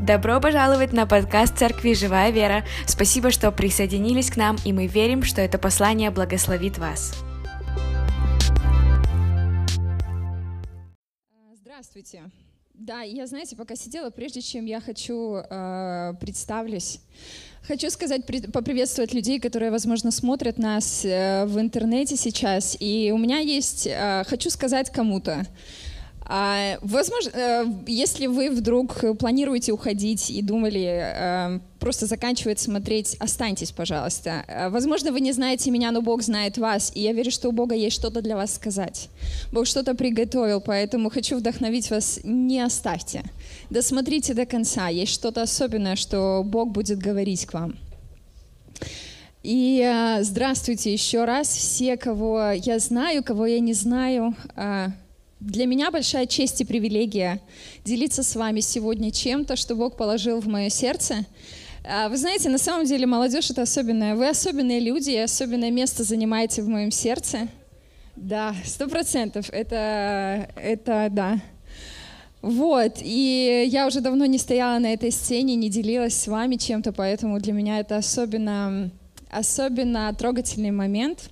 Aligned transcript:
Добро 0.00 0.40
пожаловать 0.40 0.92
на 0.92 1.06
подкаст 1.06 1.56
Церкви 1.56 1.94
«Живая 1.94 2.30
вера». 2.30 2.64
Спасибо, 2.86 3.30
что 3.30 3.50
присоединились 3.52 4.30
к 4.30 4.36
нам, 4.36 4.56
и 4.64 4.72
мы 4.72 4.86
верим, 4.86 5.22
что 5.22 5.40
это 5.40 5.56
послание 5.56 6.10
благословит 6.10 6.78
вас. 6.78 7.14
Здравствуйте. 11.54 12.22
Да, 12.74 13.02
я, 13.02 13.26
знаете, 13.26 13.54
пока 13.54 13.76
сидела, 13.76 14.10
прежде 14.10 14.42
чем 14.42 14.66
я 14.66 14.80
хочу 14.80 15.36
э, 15.36 16.14
представлюсь, 16.20 16.98
хочу 17.62 17.88
сказать, 17.88 18.26
при, 18.26 18.40
поприветствовать 18.40 19.14
людей, 19.14 19.38
которые, 19.38 19.70
возможно, 19.70 20.10
смотрят 20.10 20.58
нас 20.58 21.04
э, 21.04 21.46
в 21.46 21.58
интернете 21.60 22.16
сейчас. 22.16 22.76
И 22.80 23.12
у 23.14 23.16
меня 23.16 23.38
есть, 23.38 23.86
э, 23.86 24.24
хочу 24.26 24.50
сказать 24.50 24.90
кому-то, 24.90 25.46
а, 26.26 26.78
возможно, 26.80 27.30
э, 27.34 27.66
если 27.86 28.26
вы 28.26 28.50
вдруг 28.50 29.18
планируете 29.18 29.72
уходить 29.72 30.30
и 30.30 30.40
думали 30.40 31.02
э, 31.02 31.60
просто 31.78 32.06
заканчивать 32.06 32.58
смотреть, 32.58 33.16
останьтесь, 33.16 33.72
пожалуйста. 33.72 34.42
Э, 34.48 34.70
возможно, 34.70 35.12
вы 35.12 35.20
не 35.20 35.32
знаете 35.32 35.70
меня, 35.70 35.90
но 35.90 36.00
Бог 36.00 36.22
знает 36.22 36.56
вас, 36.56 36.92
и 36.94 37.02
я 37.02 37.12
верю, 37.12 37.30
что 37.30 37.50
у 37.50 37.52
Бога 37.52 37.74
есть 37.74 37.96
что-то 37.96 38.22
для 38.22 38.36
вас 38.36 38.54
сказать. 38.54 39.10
Бог 39.52 39.66
что-то 39.66 39.94
приготовил, 39.94 40.62
поэтому 40.62 41.10
хочу 41.10 41.36
вдохновить 41.36 41.90
вас, 41.90 42.20
не 42.24 42.60
оставьте. 42.60 43.22
Досмотрите 43.68 44.32
до 44.32 44.46
конца, 44.46 44.88
есть 44.88 45.12
что-то 45.12 45.42
особенное, 45.42 45.96
что 45.96 46.42
Бог 46.42 46.70
будет 46.70 46.98
говорить 46.98 47.44
к 47.44 47.52
вам. 47.52 47.76
И 49.42 50.16
здравствуйте 50.20 50.90
еще 50.90 51.26
раз 51.26 51.48
все, 51.48 51.98
кого 51.98 52.52
я 52.52 52.78
знаю, 52.78 53.22
кого 53.22 53.44
я 53.44 53.60
не 53.60 53.74
знаю. 53.74 54.34
Для 55.44 55.66
меня 55.66 55.90
большая 55.90 56.24
честь 56.24 56.62
и 56.62 56.64
привилегия 56.64 57.38
делиться 57.84 58.22
с 58.22 58.34
вами 58.34 58.60
сегодня 58.60 59.10
чем-то, 59.10 59.56
что 59.56 59.74
Бог 59.76 59.94
положил 59.94 60.40
в 60.40 60.46
мое 60.46 60.70
сердце. 60.70 61.26
А, 61.86 62.08
вы 62.08 62.16
знаете, 62.16 62.48
на 62.48 62.56
самом 62.56 62.86
деле 62.86 63.04
молодежь 63.04 63.50
это 63.50 63.60
особенная. 63.60 64.16
Вы 64.16 64.26
особенные 64.26 64.80
люди, 64.80 65.10
и 65.10 65.18
особенное 65.18 65.70
место 65.70 66.02
занимаете 66.02 66.62
в 66.62 66.68
моем 66.68 66.90
сердце. 66.90 67.48
Да, 68.16 68.54
сто 68.64 68.88
процентов. 68.88 69.50
Это, 69.50 70.48
это, 70.56 71.08
да. 71.10 71.38
Вот, 72.40 72.94
и 73.02 73.68
я 73.70 73.86
уже 73.86 74.00
давно 74.00 74.24
не 74.24 74.38
стояла 74.38 74.78
на 74.78 74.94
этой 74.94 75.12
сцене, 75.12 75.56
не 75.56 75.68
делилась 75.68 76.14
с 76.14 76.26
вами 76.26 76.56
чем-то, 76.56 76.92
поэтому 76.92 77.38
для 77.38 77.52
меня 77.52 77.80
это 77.80 77.98
особенно, 77.98 78.90
особенно 79.30 80.10
трогательный 80.14 80.70
момент. 80.70 81.28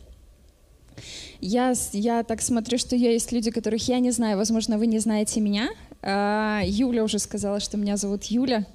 Я, 1.40 1.74
я 1.92 2.22
так 2.22 2.40
смотрю, 2.40 2.78
что 2.78 2.96
есть 2.96 3.32
люди, 3.32 3.50
которых 3.50 3.88
я 3.88 3.98
не 3.98 4.10
знаю. 4.10 4.36
Возможно, 4.36 4.78
вы 4.78 4.86
не 4.86 4.98
знаете 4.98 5.40
меня. 5.40 5.70
А, 6.02 6.62
Юля 6.64 7.04
уже 7.04 7.18
сказала, 7.18 7.60
что 7.60 7.76
меня 7.76 7.96
зовут 7.96 8.24
Юля. 8.24 8.66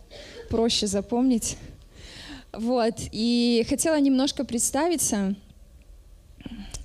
Проще 0.49 0.87
запомнить. 0.87 1.57
Вот. 2.53 2.95
И 3.11 3.65
хотела 3.69 3.99
немножко 3.99 4.43
представиться. 4.43 5.35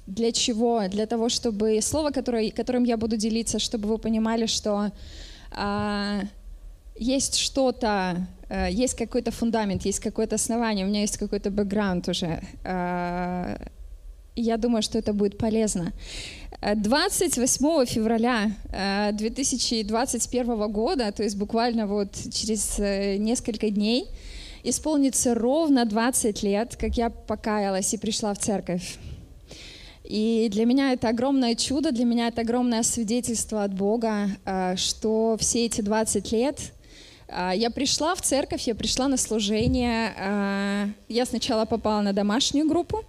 Для 0.07 0.33
чего? 0.33 0.83
Для 0.89 1.07
того, 1.07 1.29
чтобы 1.29 1.81
слово, 1.81 2.11
которое, 2.11 2.51
которым 2.51 2.85
я 2.85 2.97
буду 2.97 3.17
делиться, 3.17 3.59
чтобы 3.59 3.89
вы 3.89 3.99
понимали, 3.99 4.47
что 4.47 4.93
а, 5.53 6.23
есть 6.97 7.37
что-то, 7.37 8.27
а, 8.49 8.69
есть 8.69 8.95
какой-то 8.95 9.31
фундамент, 9.31 9.85
есть 9.85 10.01
какое-то 10.01 10.35
основание, 10.35 10.85
у 10.85 10.89
меня 10.89 11.01
есть 11.01 11.17
какой-то 11.17 11.51
бэкграунд 11.51 12.09
уже. 12.09 12.43
А, 12.65 13.59
я 14.37 14.57
думаю, 14.57 14.83
что 14.83 14.99
это 14.99 15.13
будет 15.13 15.39
полезно. 15.39 15.93
28 16.63 17.67
э, 17.67 17.87
февраля 17.87 18.53
2021 19.13 20.51
э, 20.51 20.69
года, 20.69 21.13
то 21.13 21.23
есть 21.23 21.37
буквально 21.37 21.87
вот 21.87 22.15
через 22.33 22.79
э, 22.79 23.17
несколько 23.17 23.71
дней, 23.71 24.07
исполнится 24.63 25.35
ровно 25.35 25.85
20 25.85 26.43
лет, 26.45 26.77
как 26.77 26.97
я 26.97 27.11
покаялась 27.11 27.93
и 27.95 27.99
пришла 27.99 28.33
в 28.33 28.39
церковь. 28.39 28.99
И 30.05 30.49
для 30.53 30.67
меня 30.67 30.93
это 30.93 31.09
огромное 31.09 31.57
чудо, 31.57 31.91
для 31.91 32.05
меня 32.05 32.29
это 32.29 32.43
огромное 32.43 32.83
свидетельство 32.83 33.65
от 33.65 33.75
Бога, 33.75 34.29
что 34.77 35.37
все 35.41 35.67
эти 35.67 35.81
20 35.81 36.33
лет 36.33 36.73
я 37.29 37.71
пришла 37.71 38.15
в 38.15 38.21
церковь, 38.21 38.63
я 38.67 38.75
пришла 38.75 39.09
на 39.09 39.17
служение. 39.17 40.93
Я 41.09 41.25
сначала 41.25 41.65
попала 41.65 42.03
на 42.03 42.13
домашнюю 42.13 42.69
группу, 42.69 43.05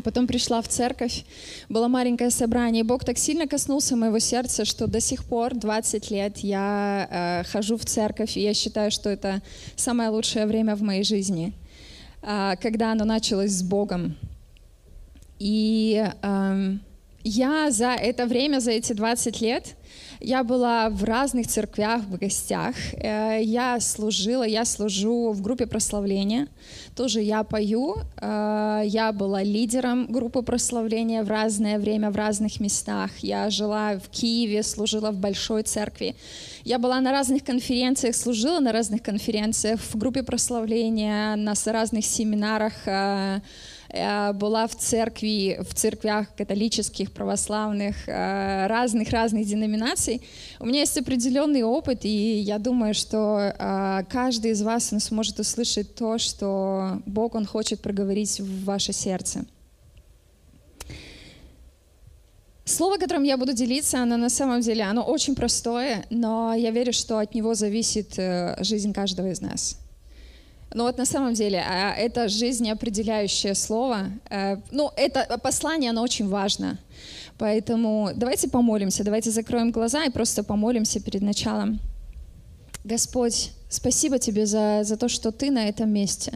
потом 0.00 0.26
пришла 0.26 0.62
в 0.62 0.68
церковь, 0.68 1.24
было 1.68 1.88
маленькое 1.88 2.30
собрание. 2.30 2.84
Бог 2.84 3.04
так 3.04 3.18
сильно 3.18 3.46
коснулся 3.46 3.96
моего 3.96 4.18
сердца, 4.18 4.64
что 4.64 4.86
до 4.86 5.00
сих 5.00 5.24
пор, 5.24 5.54
20 5.54 6.10
лет, 6.10 6.38
я 6.38 7.08
э, 7.10 7.48
хожу 7.50 7.76
в 7.76 7.84
церковь, 7.84 8.36
и 8.36 8.40
я 8.40 8.54
считаю, 8.54 8.90
что 8.90 9.10
это 9.10 9.42
самое 9.76 10.08
лучшее 10.08 10.46
время 10.46 10.74
в 10.76 10.82
моей 10.82 11.04
жизни, 11.04 11.52
э, 12.22 12.54
когда 12.60 12.92
оно 12.92 13.04
началось 13.04 13.50
с 13.50 13.62
Богом. 13.62 14.16
И 15.38 16.04
э, 16.22 16.76
я 17.24 17.70
за 17.70 17.90
это 17.94 18.26
время, 18.26 18.60
за 18.60 18.70
эти 18.70 18.92
20 18.92 19.40
лет, 19.40 19.76
я 20.22 20.44
была 20.44 20.88
в 20.88 21.04
разных 21.04 21.46
церквях, 21.46 22.02
в 22.02 22.16
гостях. 22.16 22.74
Э, 22.94 23.40
я 23.42 23.80
служила, 23.80 24.44
я 24.44 24.64
служу 24.64 25.32
в 25.32 25.42
группе 25.42 25.66
прославления. 25.66 26.48
Тоже 26.94 27.20
я 27.20 27.42
пою. 27.42 27.96
Э, 28.20 28.82
я 28.84 29.12
была 29.12 29.42
лидером 29.42 30.06
группы 30.06 30.42
прославления 30.42 31.22
в 31.22 31.28
разное 31.28 31.78
время, 31.78 32.10
в 32.10 32.16
разных 32.16 32.60
местах. 32.60 33.10
Я 33.18 33.50
жила 33.50 33.98
в 33.98 34.08
Киеве, 34.08 34.62
служила 34.62 35.10
в 35.10 35.16
большой 35.16 35.62
церкви. 35.62 36.14
Я 36.64 36.78
была 36.78 37.00
на 37.00 37.10
разных 37.10 37.44
конференциях, 37.44 38.14
служила 38.14 38.60
на 38.60 38.72
разных 38.72 39.02
конференциях, 39.02 39.80
в 39.80 39.96
группе 39.96 40.22
прославления, 40.22 41.36
на 41.36 41.54
разных 41.66 42.04
семинарах 42.04 42.72
э, 42.86 43.40
была 43.92 44.66
в 44.66 44.74
церкви, 44.74 45.58
в 45.60 45.74
церквях 45.74 46.34
католических, 46.34 47.12
православных, 47.12 48.08
э, 48.08 48.66
разных-разных 48.66 49.46
деноминаций. 49.46 50.22
У 50.58 50.66
меня 50.66 50.80
есть 50.80 50.96
определенный 50.96 51.62
опыт, 51.62 52.04
и 52.04 52.38
я 52.38 52.58
думаю, 52.58 52.94
что 52.94 53.38
э, 53.38 54.04
каждый 54.08 54.52
из 54.52 54.62
вас 54.62 54.92
он 54.92 55.00
сможет 55.00 55.38
услышать 55.40 55.94
то, 55.94 56.16
что 56.18 57.02
Бог, 57.04 57.34
Он 57.34 57.44
хочет 57.44 57.80
проговорить 57.82 58.40
в 58.40 58.64
ваше 58.64 58.92
сердце. 58.92 59.44
Слово, 62.64 62.96
которым 62.96 63.24
я 63.24 63.36
буду 63.36 63.52
делиться, 63.52 64.02
оно 64.02 64.16
на 64.16 64.30
самом 64.30 64.62
деле, 64.62 64.84
оно 64.84 65.02
очень 65.02 65.34
простое, 65.34 66.06
но 66.10 66.54
я 66.54 66.70
верю, 66.70 66.92
что 66.92 67.18
от 67.18 67.34
него 67.34 67.54
зависит 67.54 68.14
жизнь 68.60 68.92
каждого 68.92 69.30
из 69.30 69.40
нас. 69.40 69.82
Но 70.74 70.84
вот 70.84 70.98
на 70.98 71.04
самом 71.04 71.34
деле 71.34 71.58
а, 71.58 71.94
это 71.94 72.28
жизнеопределяющее 72.28 73.54
слово. 73.54 74.10
Э, 74.30 74.56
ну, 74.70 74.90
это 74.96 75.38
послание, 75.38 75.90
оно 75.90 76.02
очень 76.02 76.28
важно. 76.28 76.78
Поэтому 77.38 78.10
давайте 78.14 78.48
помолимся, 78.48 79.04
давайте 79.04 79.30
закроем 79.30 79.70
глаза 79.70 80.04
и 80.04 80.10
просто 80.10 80.44
помолимся 80.44 81.00
перед 81.00 81.22
началом. 81.22 81.80
Господь, 82.84 83.52
спасибо 83.68 84.18
Тебе 84.18 84.46
за, 84.46 84.80
за 84.84 84.96
то, 84.96 85.08
что 85.08 85.30
Ты 85.30 85.50
на 85.50 85.68
этом 85.68 85.90
месте. 85.90 86.32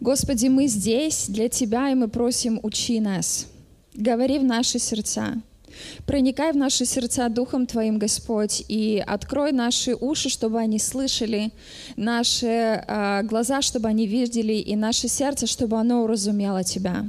Господи, 0.00 0.48
мы 0.48 0.66
здесь 0.66 1.26
для 1.28 1.48
Тебя, 1.48 1.90
и 1.90 1.94
мы 1.94 2.08
просим, 2.08 2.60
учи 2.62 3.00
нас. 3.00 3.46
Говори 3.94 4.38
в 4.38 4.44
наши 4.44 4.78
сердца. 4.78 5.34
Проникай 6.06 6.52
в 6.52 6.56
наши 6.56 6.84
сердца 6.84 7.28
Духом 7.28 7.66
Твоим, 7.66 7.98
Господь, 7.98 8.64
и 8.68 9.02
открой 9.06 9.52
наши 9.52 9.94
уши, 9.94 10.28
чтобы 10.28 10.58
они 10.58 10.78
слышали, 10.78 11.52
наши 11.96 12.46
э, 12.46 13.22
глаза, 13.22 13.62
чтобы 13.62 13.88
они 13.88 14.06
видели, 14.06 14.54
и 14.54 14.76
наше 14.76 15.08
сердце, 15.08 15.46
чтобы 15.46 15.78
оно 15.78 16.02
уразумело 16.04 16.62
Тебя. 16.62 17.08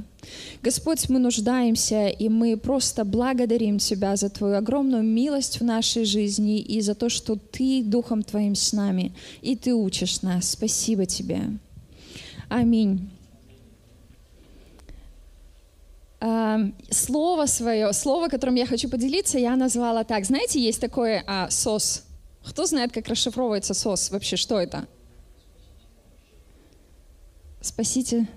Господь, 0.62 1.08
мы 1.08 1.18
нуждаемся, 1.18 2.08
и 2.08 2.28
мы 2.28 2.56
просто 2.56 3.04
благодарим 3.04 3.78
Тебя 3.78 4.16
за 4.16 4.28
Твою 4.30 4.56
огромную 4.56 5.02
милость 5.02 5.60
в 5.60 5.64
нашей 5.64 6.04
жизни 6.04 6.58
и 6.58 6.80
за 6.80 6.94
то, 6.94 7.08
что 7.08 7.36
Ты 7.36 7.82
Духом 7.82 8.22
Твоим 8.22 8.54
с 8.54 8.72
нами, 8.72 9.12
и 9.42 9.56
Ты 9.56 9.74
учишь 9.74 10.22
нас. 10.22 10.50
Спасибо 10.50 11.06
Тебе. 11.06 11.42
Аминь 12.48 13.15
слово 16.90 17.46
свое, 17.46 17.92
слово, 17.92 18.28
которым 18.28 18.54
я 18.54 18.66
хочу 18.66 18.88
поделиться, 18.88 19.38
я 19.38 19.56
назвала 19.56 20.04
так. 20.04 20.24
Знаете, 20.24 20.60
есть 20.60 20.80
такое 20.80 21.22
а, 21.26 21.50
сос. 21.50 22.04
Кто 22.44 22.64
знает, 22.64 22.92
как 22.92 23.08
расшифровывается 23.08 23.74
сос? 23.74 24.10
Вообще, 24.10 24.36
что 24.36 24.58
это? 24.58 24.86
Спасите. 27.60 28.28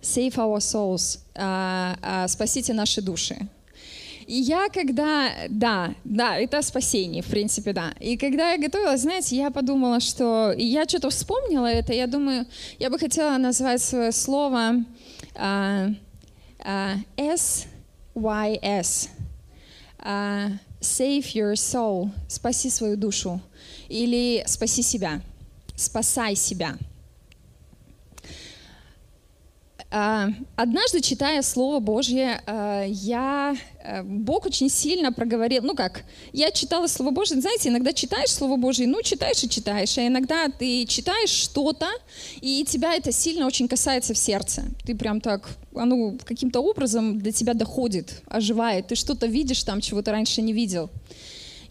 Save 0.00 0.34
our 0.34 0.58
souls. 0.58 1.20
А, 1.34 1.96
а, 2.02 2.28
спасите 2.28 2.74
наши 2.74 3.02
души. 3.02 3.48
И 4.26 4.36
я 4.36 4.68
когда, 4.68 5.30
да, 5.48 5.94
да, 6.04 6.38
это 6.38 6.62
спасение, 6.62 7.22
в 7.22 7.26
принципе, 7.26 7.72
да. 7.72 7.92
И 7.98 8.16
когда 8.16 8.52
я 8.52 8.58
готовилась, 8.58 9.00
знаете, 9.00 9.36
я 9.36 9.50
подумала, 9.50 10.00
что, 10.00 10.52
и 10.52 10.64
я 10.64 10.84
что-то 10.84 11.10
вспомнила 11.10 11.66
это, 11.66 11.92
я 11.92 12.06
думаю, 12.06 12.46
я 12.78 12.90
бы 12.90 12.98
хотела 12.98 13.36
назвать 13.38 13.82
свое 13.82 14.12
слово 14.12 14.84
а, 15.34 15.88
SYS. 17.16 19.08
save 20.82 21.34
your 21.34 21.54
soul, 21.54 22.10
спаси 22.28 22.68
свою 22.70 22.96
душу, 22.96 23.40
или 23.88 24.42
спаси 24.46 24.82
себя, 24.82 25.22
спасай 25.76 26.34
себя. 26.34 26.76
А, 29.78 29.81
однажды, 29.92 31.02
читая 31.02 31.42
Слово 31.42 31.78
Божье, 31.78 32.40
а, 32.46 32.84
я, 32.86 33.54
э, 33.84 34.02
Бог 34.02 34.46
очень 34.46 34.70
сильно 34.70 35.12
проговорил, 35.12 35.62
ну 35.62 35.74
как, 35.74 36.04
я 36.32 36.50
читала 36.50 36.86
Слово 36.86 37.10
Божье, 37.10 37.38
знаете, 37.38 37.68
иногда 37.68 37.92
читаешь 37.92 38.30
Слово 38.30 38.56
Божье, 38.56 38.86
ну 38.86 39.02
читаешь 39.02 39.44
и 39.44 39.50
читаешь, 39.50 39.98
а 39.98 40.06
иногда 40.06 40.48
ты 40.48 40.86
читаешь 40.86 41.28
что-то, 41.28 41.88
и 42.40 42.64
тебя 42.66 42.94
это 42.94 43.12
сильно 43.12 43.46
очень 43.46 43.68
касается 43.68 44.14
в 44.14 44.18
сердце. 44.18 44.64
Ты 44.86 44.94
прям 44.94 45.20
так, 45.20 45.46
оно 45.74 46.14
каким-то 46.24 46.60
образом 46.60 47.20
до 47.20 47.30
тебя 47.30 47.52
доходит, 47.52 48.22
оживает, 48.28 48.86
ты 48.86 48.94
что-то 48.94 49.26
видишь 49.26 49.62
там, 49.62 49.82
чего 49.82 50.00
ты 50.00 50.10
раньше 50.10 50.40
не 50.40 50.54
видел. 50.54 50.88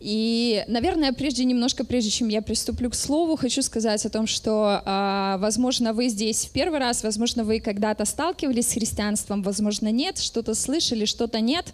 И, 0.03 0.63
наверное, 0.67 1.13
прежде 1.13 1.43
немножко, 1.43 1.85
прежде 1.85 2.09
чем 2.09 2.27
я 2.27 2.41
приступлю 2.41 2.89
к 2.89 2.95
слову, 2.95 3.35
хочу 3.35 3.61
сказать 3.61 4.03
о 4.03 4.09
том, 4.09 4.25
что, 4.25 4.81
а, 4.83 5.37
возможно, 5.37 5.93
вы 5.93 6.07
здесь 6.07 6.45
в 6.45 6.49
первый 6.49 6.79
раз, 6.79 7.03
возможно, 7.03 7.43
вы 7.43 7.59
когда-то 7.59 8.03
сталкивались 8.05 8.69
с 8.69 8.73
христианством, 8.73 9.43
возможно, 9.43 9.91
нет, 9.91 10.17
что-то 10.17 10.55
слышали, 10.55 11.05
что-то 11.05 11.39
нет. 11.39 11.71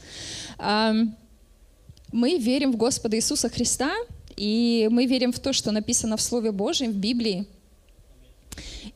Мы 0.59 2.37
верим 2.37 2.73
в 2.73 2.75
Господа 2.75 3.15
Иисуса 3.15 3.47
Христа, 3.47 3.93
и 4.35 4.89
мы 4.91 5.05
верим 5.05 5.31
в 5.31 5.39
то, 5.39 5.53
что 5.53 5.71
написано 5.71 6.17
в 6.17 6.21
Слове 6.21 6.51
Божьем, 6.51 6.91
в 6.91 6.97
Библии. 6.97 7.47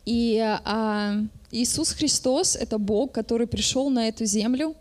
И 0.05 0.39
а, 0.41 1.15
Иисус 1.51 1.91
Христос— 1.91 2.55
это 2.59 2.77
Бог, 2.77 3.13
который 3.13 3.47
пришел 3.47 3.89
на 3.89 4.09
эту 4.09 4.25
землю, 4.25 4.75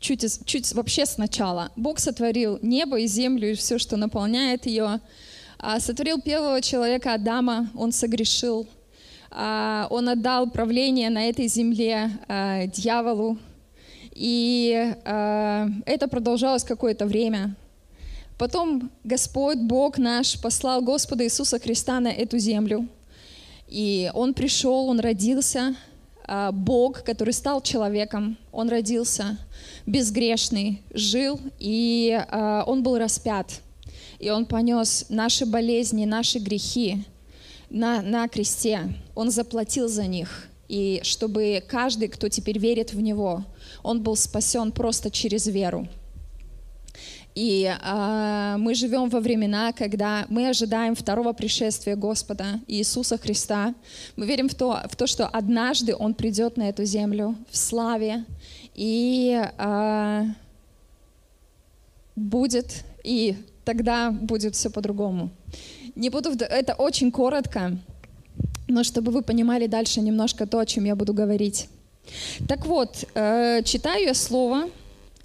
чуть, 0.00 0.24
чуть 0.46 0.72
вообще 0.72 1.06
сначала. 1.06 1.70
Бог 1.76 1.98
сотворил 1.98 2.58
небо 2.62 2.98
и 2.98 3.06
землю 3.06 3.50
и 3.50 3.54
все, 3.54 3.78
что 3.78 3.96
наполняет 3.96 4.66
ее. 4.66 5.00
А, 5.58 5.80
сотворил 5.80 6.20
первого 6.20 6.60
человека 6.62 7.14
Адама, 7.14 7.70
он 7.74 7.92
согрешил. 7.92 8.66
А, 9.30 9.86
он 9.90 10.08
отдал 10.08 10.50
правление 10.50 11.10
на 11.10 11.28
этой 11.28 11.48
земле 11.48 12.10
а, 12.28 12.66
дьяволу. 12.66 13.38
И 14.12 14.94
это 15.04 16.08
продолжалось 16.10 16.64
какое-то 16.64 17.06
время. 17.06 17.54
Потом 18.36 18.90
Господь, 19.04 19.58
Бог 19.58 19.96
наш, 19.96 20.40
послал 20.40 20.82
Господа 20.82 21.22
Иисуса 21.24 21.60
Христа 21.60 22.00
на 22.00 22.08
эту 22.08 22.36
землю. 22.38 22.88
И 23.68 24.10
Он 24.14 24.34
пришел, 24.34 24.88
Он 24.88 24.98
родился, 24.98 25.76
Бог, 26.52 27.02
который 27.04 27.32
стал 27.32 27.62
человеком, 27.62 28.36
Он 28.52 28.68
родился 28.68 29.38
безгрешный, 29.86 30.82
жил, 30.92 31.40
и 31.58 32.18
а, 32.28 32.64
Он 32.66 32.82
был 32.82 32.98
распят. 32.98 33.60
И 34.18 34.30
Он 34.30 34.44
понес 34.44 35.06
наши 35.08 35.46
болезни, 35.46 36.04
наши 36.04 36.38
грехи 36.38 37.04
на, 37.70 38.02
на 38.02 38.28
кресте. 38.28 38.94
Он 39.14 39.30
заплатил 39.30 39.88
за 39.88 40.06
них. 40.06 40.48
И 40.68 41.00
чтобы 41.02 41.62
каждый, 41.66 42.08
кто 42.08 42.28
теперь 42.28 42.58
верит 42.58 42.92
в 42.92 43.00
Него, 43.00 43.44
он 43.82 44.02
был 44.02 44.16
спасен 44.16 44.70
просто 44.70 45.10
через 45.10 45.46
веру. 45.46 45.88
И 47.34 47.64
э, 47.64 48.56
мы 48.58 48.74
живем 48.74 49.08
во 49.08 49.20
времена, 49.20 49.72
когда 49.72 50.26
мы 50.28 50.48
ожидаем 50.48 50.94
второго 50.94 51.32
пришествия 51.32 51.94
Господа 51.94 52.60
Иисуса 52.66 53.16
Христа. 53.16 53.74
Мы 54.16 54.26
верим 54.26 54.48
в 54.48 54.54
то, 54.54 54.82
в 54.90 54.96
то 54.96 55.06
что 55.06 55.26
однажды 55.26 55.94
Он 55.96 56.14
придет 56.14 56.56
на 56.56 56.68
эту 56.68 56.84
землю 56.84 57.36
в 57.50 57.56
славе 57.56 58.24
и 58.74 59.40
э, 59.56 60.24
будет, 62.16 62.84
и 63.04 63.36
тогда 63.64 64.10
будет 64.10 64.54
все 64.54 64.70
по-другому. 64.70 65.30
Не 65.94 66.10
буду, 66.10 66.30
это 66.30 66.74
очень 66.74 67.10
коротко, 67.10 67.76
но 68.68 68.84
чтобы 68.84 69.12
вы 69.12 69.22
понимали 69.22 69.66
дальше 69.66 70.00
немножко 70.00 70.46
то, 70.46 70.58
о 70.58 70.66
чем 70.66 70.84
я 70.84 70.94
буду 70.94 71.14
говорить. 71.14 71.68
Так 72.48 72.66
вот, 72.66 73.04
э, 73.14 73.62
читаю 73.64 74.04
я 74.04 74.14
слово, 74.14 74.68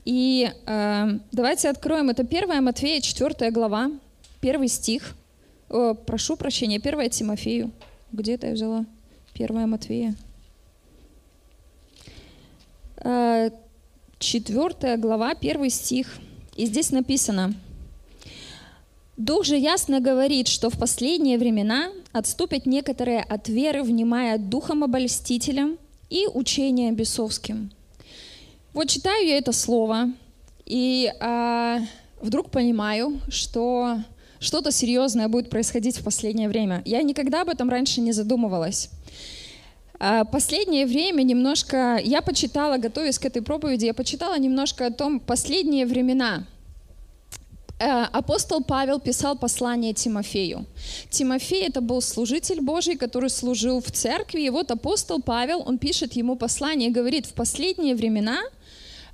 и 0.06 0.52
э, 0.66 1.20
давайте 1.32 1.70
откроем, 1.70 2.10
это 2.10 2.24
1 2.24 2.64
Матфея, 2.64 3.00
4 3.00 3.52
глава, 3.52 3.92
1 4.42 4.68
стих. 4.68 5.16
О, 5.70 5.94
прошу 5.94 6.36
прощения, 6.36 6.78
1 6.78 7.10
Тимофею. 7.10 7.72
Где 8.12 8.34
это 8.34 8.48
я 8.48 8.54
взяла? 8.54 8.86
1 9.34 9.70
Матфея. 9.70 10.16
Э, 12.98 13.50
4 14.20 14.98
глава, 14.98 15.32
1 15.32 15.70
стих. 15.70 16.18
И 16.58 16.66
здесь 16.66 16.92
написано, 16.92 17.54
«Дух 19.16 19.46
же 19.46 19.58
ясно 19.58 20.02
говорит, 20.02 20.48
что 20.48 20.70
в 20.70 20.78
последние 20.78 21.38
времена 21.38 21.92
отступят 22.12 22.66
некоторые 22.66 23.22
от 23.22 23.48
веры, 23.48 23.84
внимая 23.84 24.38
духом 24.38 24.84
обольстителям 24.84 25.78
и 26.10 26.28
учением 26.28 26.96
бесовским» 26.96 27.72
Вот 28.74 28.90
читаю 28.90 29.28
я 29.28 29.38
это 29.38 29.52
слово, 29.52 30.10
и 30.66 31.14
а, 31.20 31.78
вдруг 32.20 32.50
понимаю, 32.50 33.22
что 33.30 34.00
что-то 34.40 34.72
серьезное 34.72 35.28
будет 35.28 35.52
происходить 35.52 36.00
в 36.00 36.04
последнее 36.04 36.50
время. 36.50 36.82
Я 36.84 37.04
никогда 37.04 37.44
об 37.44 37.50
этом 37.50 37.70
раньше 37.70 38.02
не 38.02 38.14
задумывалась. 38.14 38.90
А, 40.00 40.26
последнее 40.26 40.88
время 40.88 41.22
немножко, 41.22 42.02
я 42.04 42.24
почитала, 42.24 42.78
готовясь 42.78 43.20
к 43.20 43.26
этой 43.26 43.44
проповеди, 43.44 43.86
я 43.86 43.94
почитала 43.94 44.40
немножко 44.40 44.88
о 44.88 44.92
том, 44.92 45.20
последние 45.20 45.86
времена. 45.86 46.48
А, 47.80 48.06
апостол 48.06 48.64
Павел 48.64 49.00
писал 49.00 49.38
послание 49.38 49.94
Тимофею. 49.94 50.66
Тимофей 51.12 51.68
это 51.68 51.80
был 51.80 52.02
служитель 52.02 52.60
Божий, 52.60 52.98
который 52.98 53.30
служил 53.30 53.82
в 53.82 53.92
церкви. 53.92 54.42
И 54.42 54.50
вот 54.50 54.72
апостол 54.72 55.22
Павел, 55.22 55.62
он 55.64 55.78
пишет 55.78 56.14
ему 56.14 56.36
послание 56.38 56.90
и 56.90 56.92
говорит, 56.92 57.28
в 57.28 57.34
последние 57.34 57.94
времена– 57.94 58.42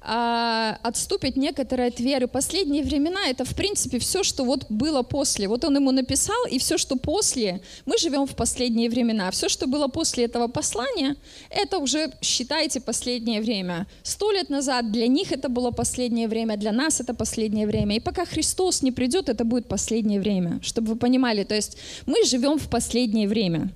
а, 0.01 0.78
отступят 0.84 1.36
некоторые 1.36 1.90
от 1.90 2.00
веры. 2.00 2.28
Последние 2.28 2.84
времена— 2.84 3.19
это, 3.30 3.44
в 3.44 3.56
принципе, 3.56 4.00
все, 4.00 4.24
что 4.24 4.44
вот 4.44 4.66
было 4.69 5.04
после. 5.04 5.48
Вот 5.48 5.63
он 5.66 5.75
ему 5.75 5.92
написал, 5.92 6.46
и 6.50 6.57
все, 6.57 6.78
что 6.78 6.96
после, 6.96 7.62
мы 7.86 7.98
живем 7.98 8.25
в 8.25 8.36
последние 8.36 8.90
времена. 8.90 9.30
Все, 9.31 9.50
что 9.50 9.68
было 9.68 9.88
после 9.88 10.25
этого 10.25 10.48
послания, 10.48 11.16
это 11.50 11.80
уже, 11.80 12.13
считайте, 12.22 12.80
последнее 12.80 13.42
время. 13.42 13.88
Сто 14.04 14.31
лет 14.31 14.50
назад 14.50 14.92
для 14.92 15.07
них 15.07 15.31
это 15.31 15.50
было 15.50 15.72
последнее 15.72 16.28
время, 16.28 16.57
для 16.57 16.72
нас 16.72 17.01
это 17.01 17.13
последнее 17.13 17.68
время. 17.68 17.98
И 17.98 18.00
пока 18.00 18.25
Христос 18.25 18.81
не 18.81 18.92
придет, 18.92 19.30
это 19.30 19.44
будет 19.44 19.68
последнее 19.68 20.19
время, 20.19 20.60
чтобы 20.62 20.94
вы 20.94 20.96
понимали. 20.96 21.44
То 21.44 21.56
есть 21.56 21.77
мы 22.06 22.24
живем 22.25 22.58
в 22.58 22.70
последнее 22.70 23.27
время. 23.27 23.70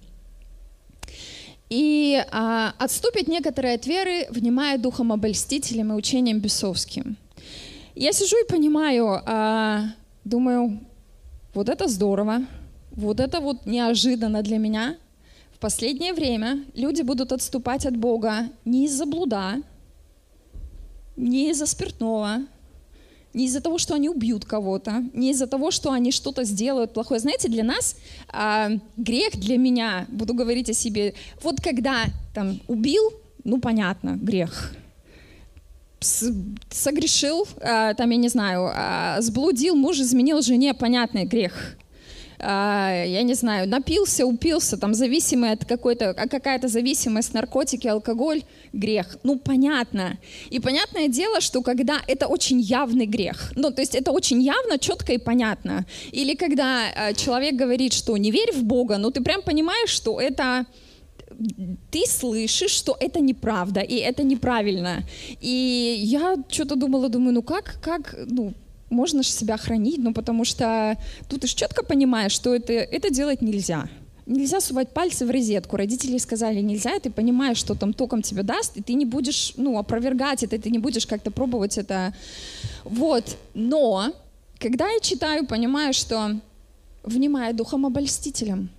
И 1.74 2.24
а, 2.30 2.76
отступят 2.78 3.28
некоторые 3.28 3.74
от 3.74 3.88
веры, 3.88 4.28
внимая 4.30 4.78
духом 4.78 5.12
обольстителем 5.12 5.92
и 5.92 5.96
учением 5.96 6.40
бесовским. 6.40 7.18
Я 7.96 8.14
сижу 8.14 8.36
и 8.40 8.48
понимаю, 8.48 9.20
а, 9.26 9.86
думаю, 10.24 10.82
вот 11.56 11.70
это 11.70 11.88
здорово, 11.88 12.46
вот 12.92 13.20
это 13.20 13.40
вот 13.40 13.66
неожиданно 13.66 14.44
для 14.44 14.60
меня. 14.60 14.98
В 15.52 15.58
последнее 15.58 16.14
время 16.14 16.64
люди 16.76 17.02
будут 17.02 17.32
отступать 17.32 17.88
от 17.88 17.98
Бога 17.98 18.50
не 18.66 18.86
из-за 18.86 19.08
блуда, 19.08 19.56
не 21.16 21.50
из-за 21.50 21.66
спиртного, 21.66 22.46
не 23.34 23.46
из-за 23.46 23.62
того, 23.62 23.78
что 23.78 23.96
они 23.96 24.10
убьют 24.10 24.46
кого-то, 24.46 25.04
не 25.14 25.32
из-за 25.32 25.48
того, 25.48 25.72
что 25.72 25.92
они 25.92 26.12
что-то 26.12 26.44
сделают 26.44 26.94
плохое. 26.94 27.20
Знаете, 27.20 27.50
для 27.50 27.64
нас 27.64 27.96
а, 28.30 28.70
грех, 28.98 29.36
для 29.36 29.58
меня, 29.58 30.06
буду 30.10 30.34
говорить 30.34 30.70
о 30.70 30.74
себе, 30.74 31.14
вот 31.42 31.60
когда 31.62 32.06
там 32.34 32.60
убил, 32.68 33.12
ну 33.44 33.60
понятно, 33.60 34.18
грех. 34.22 34.74
Согрешил, 36.00 37.48
а, 37.62 37.94
там, 37.94 38.10
я 38.10 38.18
не 38.18 38.30
знаю, 38.30 38.70
а, 38.74 39.22
сблудил, 39.22 39.76
муж 39.76 40.00
изменил 40.00 40.42
жене, 40.42 40.74
понятный 40.74 41.26
грех. 41.26 41.78
А, 42.46 43.04
я 43.06 43.24
не 43.24 43.36
знаю, 43.36 43.70
напился, 43.70 44.26
упился, 44.26 44.78
там 44.78 44.94
зависимый 44.94 45.52
от 45.52 45.66
какой-то, 45.66 46.10
а 46.10 46.28
какая-то 46.28 46.68
зависимость, 46.68 47.34
наркотики, 47.34 47.88
алкоголь, 47.88 48.42
грех. 48.74 49.18
Ну, 49.24 49.40
понятно. 49.40 50.18
И 50.52 50.60
понятное 50.60 51.08
дело, 51.08 51.40
что 51.42 51.62
когда 51.62 52.02
это 52.08 52.28
очень 52.28 52.60
явный 52.60 53.06
грех, 53.06 53.54
ну, 53.56 53.72
то 53.72 53.82
есть 53.82 53.96
это 53.96 54.12
очень 54.12 54.42
явно, 54.42 54.78
четко 54.78 55.14
и 55.14 55.18
понятно. 55.18 55.86
Или 56.12 56.36
когда 56.36 56.90
э, 56.90 57.14
человек 57.14 57.56
говорит, 57.56 57.94
что 57.94 58.18
не 58.18 58.32
верь 58.32 58.52
в 58.52 58.64
Бога, 58.64 58.98
ну, 58.98 59.10
ты 59.10 59.24
прям 59.24 59.42
понимаешь, 59.42 59.90
что 59.90 60.20
это 60.20 60.66
ты 61.92 62.06
слышишь, 62.08 62.72
что 62.72 62.96
это 63.00 63.20
неправда, 63.20 63.82
и 63.82 63.96
это 63.96 64.24
неправильно. 64.24 65.04
И 65.42 65.96
я 65.98 66.36
что-то 66.50 66.76
думала, 66.76 67.10
думаю, 67.10 67.34
ну 67.34 67.42
как, 67.42 67.80
как, 67.82 68.16
ну, 68.28 68.54
можно 68.94 69.24
же 69.24 69.30
себя 69.30 69.58
хранить, 69.58 69.98
ну 69.98 70.14
потому 70.14 70.46
что 70.46 70.98
тут 71.30 71.42
ты 71.42 71.48
четко 71.48 71.84
понимаешь, 71.84 72.32
что 72.32 72.56
это, 72.56 72.74
это 72.74 73.10
делать 73.10 73.42
нельзя. 73.42 73.90
нельзя 74.26 74.62
сувать 74.62 74.90
пальцы 74.90 75.26
в 75.26 75.32
розетку. 75.32 75.78
Родители 75.78 76.18
сказали, 76.18 76.62
нельзя, 76.62 76.96
и 76.96 77.00
ты 77.00 77.10
понимаешь, 77.10 77.58
что 77.58 77.76
там 77.76 77.94
током 77.94 78.22
тебе 78.22 78.44
даст, 78.44 78.78
и 78.78 78.82
ты 78.82 78.94
не 78.94 79.06
будешь, 79.06 79.54
ну, 79.58 79.78
опровергать 79.78 80.44
это, 80.44 80.58
ты 80.58 80.70
не 80.70 80.80
будешь 80.80 81.06
как-то 81.06 81.32
пробовать 81.32 81.78
это. 81.78 82.14
Вот. 82.84 83.38
Но, 83.54 84.14
когда 84.60 84.90
я 84.90 85.00
читаю, 85.00 85.46
понимаю, 85.46 85.94
что 85.94 86.40
внимая 87.04 87.54
духом 87.54 87.86
обольстителем, 87.86 88.70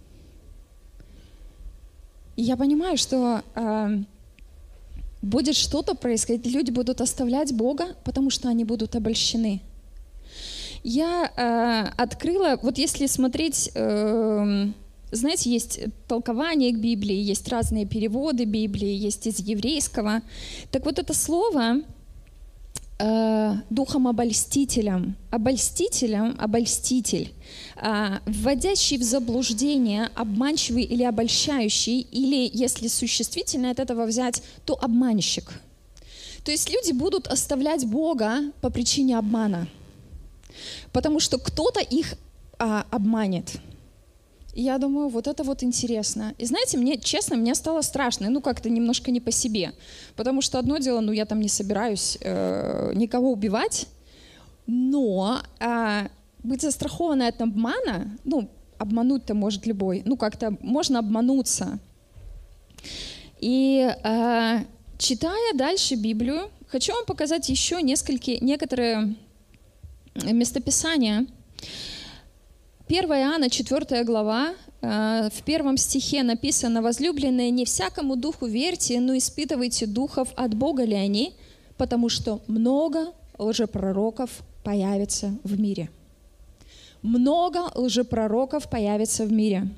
я 2.36 2.56
понимаю, 2.56 2.96
что 2.96 3.42
э, 3.54 3.98
будет 5.22 5.56
что-то 5.56 5.94
происходить, 5.94 6.46
люди 6.46 6.70
будут 6.70 7.00
оставлять 7.00 7.52
Бога, 7.52 7.96
потому 8.04 8.30
что 8.30 8.48
они 8.48 8.64
будут 8.64 8.96
обольщены. 8.96 9.60
Я 10.84 11.32
э, 11.34 11.88
открыла, 11.96 12.58
вот 12.62 12.76
если 12.76 13.06
смотреть, 13.06 13.70
э, 13.74 14.66
знаете, 15.10 15.50
есть 15.50 15.80
толкование 16.06 16.72
к 16.72 16.78
Библии, 16.78 17.16
есть 17.16 17.48
разные 17.48 17.86
переводы 17.86 18.44
Библии, 18.44 18.92
есть 18.92 19.26
из 19.26 19.40
еврейского. 19.40 20.20
Так 20.70 20.84
вот 20.84 20.98
это 20.98 21.14
слово 21.14 21.80
э, 22.98 23.54
духом 23.70 24.08
обольстителем, 24.08 25.16
обольстителем, 25.30 26.36
обольститель, 26.38 27.32
э, 27.76 28.18
вводящий 28.26 28.98
в 28.98 29.02
заблуждение, 29.02 30.10
обманчивый 30.14 30.82
или 30.82 31.02
обольщающий, 31.02 32.00
или, 32.00 32.50
если 32.52 32.88
существительное 32.88 33.70
от 33.70 33.80
этого 33.80 34.04
взять, 34.04 34.42
то 34.66 34.74
обманщик. 34.74 35.50
То 36.44 36.50
есть 36.50 36.70
люди 36.70 36.92
будут 36.92 37.26
оставлять 37.26 37.86
Бога 37.86 38.52
по 38.60 38.68
причине 38.68 39.16
обмана, 39.16 39.66
потому 40.92 41.20
что 41.20 41.38
кто-то 41.38 41.80
их 41.80 42.14
а, 42.58 42.86
обманет. 42.90 43.60
И 44.54 44.62
я 44.62 44.78
думаю, 44.78 45.08
вот 45.08 45.26
это 45.26 45.42
вот 45.42 45.62
интересно. 45.62 46.34
И 46.38 46.46
знаете, 46.46 46.78
мне, 46.78 46.96
честно, 46.96 47.36
мне 47.36 47.54
стало 47.54 47.82
страшно, 47.82 48.30
ну 48.30 48.40
как-то 48.40 48.70
немножко 48.70 49.10
не 49.10 49.20
по 49.20 49.32
себе. 49.32 49.72
Потому 50.14 50.42
что 50.42 50.58
одно 50.58 50.78
дело, 50.78 51.00
ну 51.00 51.12
я 51.12 51.24
там 51.26 51.40
не 51.40 51.48
собираюсь 51.48 52.18
э, 52.20 52.92
никого 52.94 53.32
убивать, 53.32 53.88
но 54.66 55.42
э, 55.58 56.06
быть 56.42 56.62
застрахованной 56.62 57.28
от 57.28 57.42
обмана, 57.42 58.16
ну 58.24 58.48
обмануть-то 58.78 59.34
может 59.34 59.66
любой, 59.66 60.02
ну 60.04 60.16
как-то 60.16 60.56
можно 60.60 61.00
обмануться. 61.00 61.80
И 63.40 63.90
э, 64.04 64.58
читая 64.98 65.54
дальше 65.54 65.96
Библию, 65.96 66.50
хочу 66.68 66.92
вам 66.92 67.06
показать 67.06 67.48
еще 67.48 67.82
несколько, 67.82 68.32
некоторые 68.44 69.16
местописания, 70.14 71.26
1 72.88 73.04
Иоанна, 73.04 73.48
4 73.48 74.04
глава, 74.04 74.54
э, 74.82 75.30
в 75.30 75.42
первом 75.44 75.76
стихе 75.78 76.22
написано, 76.22 76.82
«Возлюбленные, 76.82 77.50
не 77.50 77.64
всякому 77.64 78.16
духу 78.16 78.46
верьте, 78.46 79.00
но 79.00 79.16
испытывайте 79.16 79.86
духов, 79.86 80.28
от 80.36 80.54
Бога 80.54 80.84
ли 80.84 80.94
они, 80.94 81.32
потому 81.76 82.08
что 82.08 82.42
много 82.46 83.12
лжепророков 83.38 84.30
появится 84.62 85.34
в 85.44 85.58
мире». 85.58 85.88
Много 87.02 87.70
лжепророков 87.74 88.68
появится 88.70 89.24
в 89.24 89.32
мире. 89.32 89.68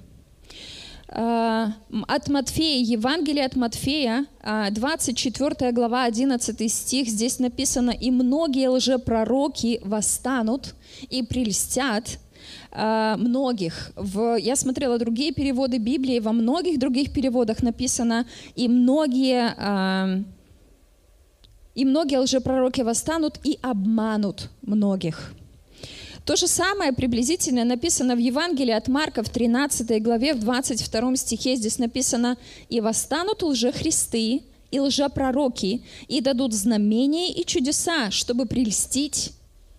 Э, 1.08 1.68
от 2.08 2.28
Матфея, 2.28 2.84
Евангелие 2.84 3.46
от 3.46 3.56
Матфея, 3.56 4.26
24 4.42 5.54
э, 5.60 5.72
глава, 5.72 6.04
11 6.04 6.72
стих, 6.72 7.08
здесь 7.08 7.38
написано, 7.38 7.90
«И 7.90 8.10
многие 8.10 8.68
лжепророки 8.68 9.80
восстанут 9.84 10.74
и 11.08 11.22
прельстят, 11.22 12.18
Э, 12.72 13.16
многих. 13.16 13.92
В, 13.96 14.36
я 14.36 14.56
смотрела 14.56 14.98
другие 14.98 15.32
переводы 15.32 15.78
Библии, 15.78 16.20
во 16.20 16.32
многих 16.32 16.78
других 16.78 17.12
переводах 17.12 17.62
написано, 17.62 18.26
и 18.54 18.68
многие, 18.68 19.54
э, 19.56 20.22
и 21.74 21.84
многие 21.84 22.18
лжепророки 22.18 22.82
восстанут 22.82 23.40
и 23.44 23.58
обманут 23.62 24.50
многих. 24.62 25.32
То 26.26 26.34
же 26.34 26.48
самое 26.48 26.92
приблизительно 26.92 27.64
написано 27.64 28.16
в 28.16 28.18
Евангелии 28.18 28.72
от 28.72 28.88
Марка 28.88 29.22
в 29.22 29.28
13 29.28 30.02
главе, 30.02 30.34
в 30.34 30.40
22 30.40 31.14
стихе. 31.14 31.54
Здесь 31.54 31.78
написано 31.78 32.36
«И 32.68 32.80
восстанут 32.80 33.44
лжехристы 33.44 34.42
и 34.72 34.80
лжепророки, 34.80 35.84
и 36.08 36.20
дадут 36.20 36.52
знамения 36.52 37.32
и 37.32 37.46
чудеса, 37.46 38.10
чтобы 38.10 38.46
прельстить, 38.46 39.34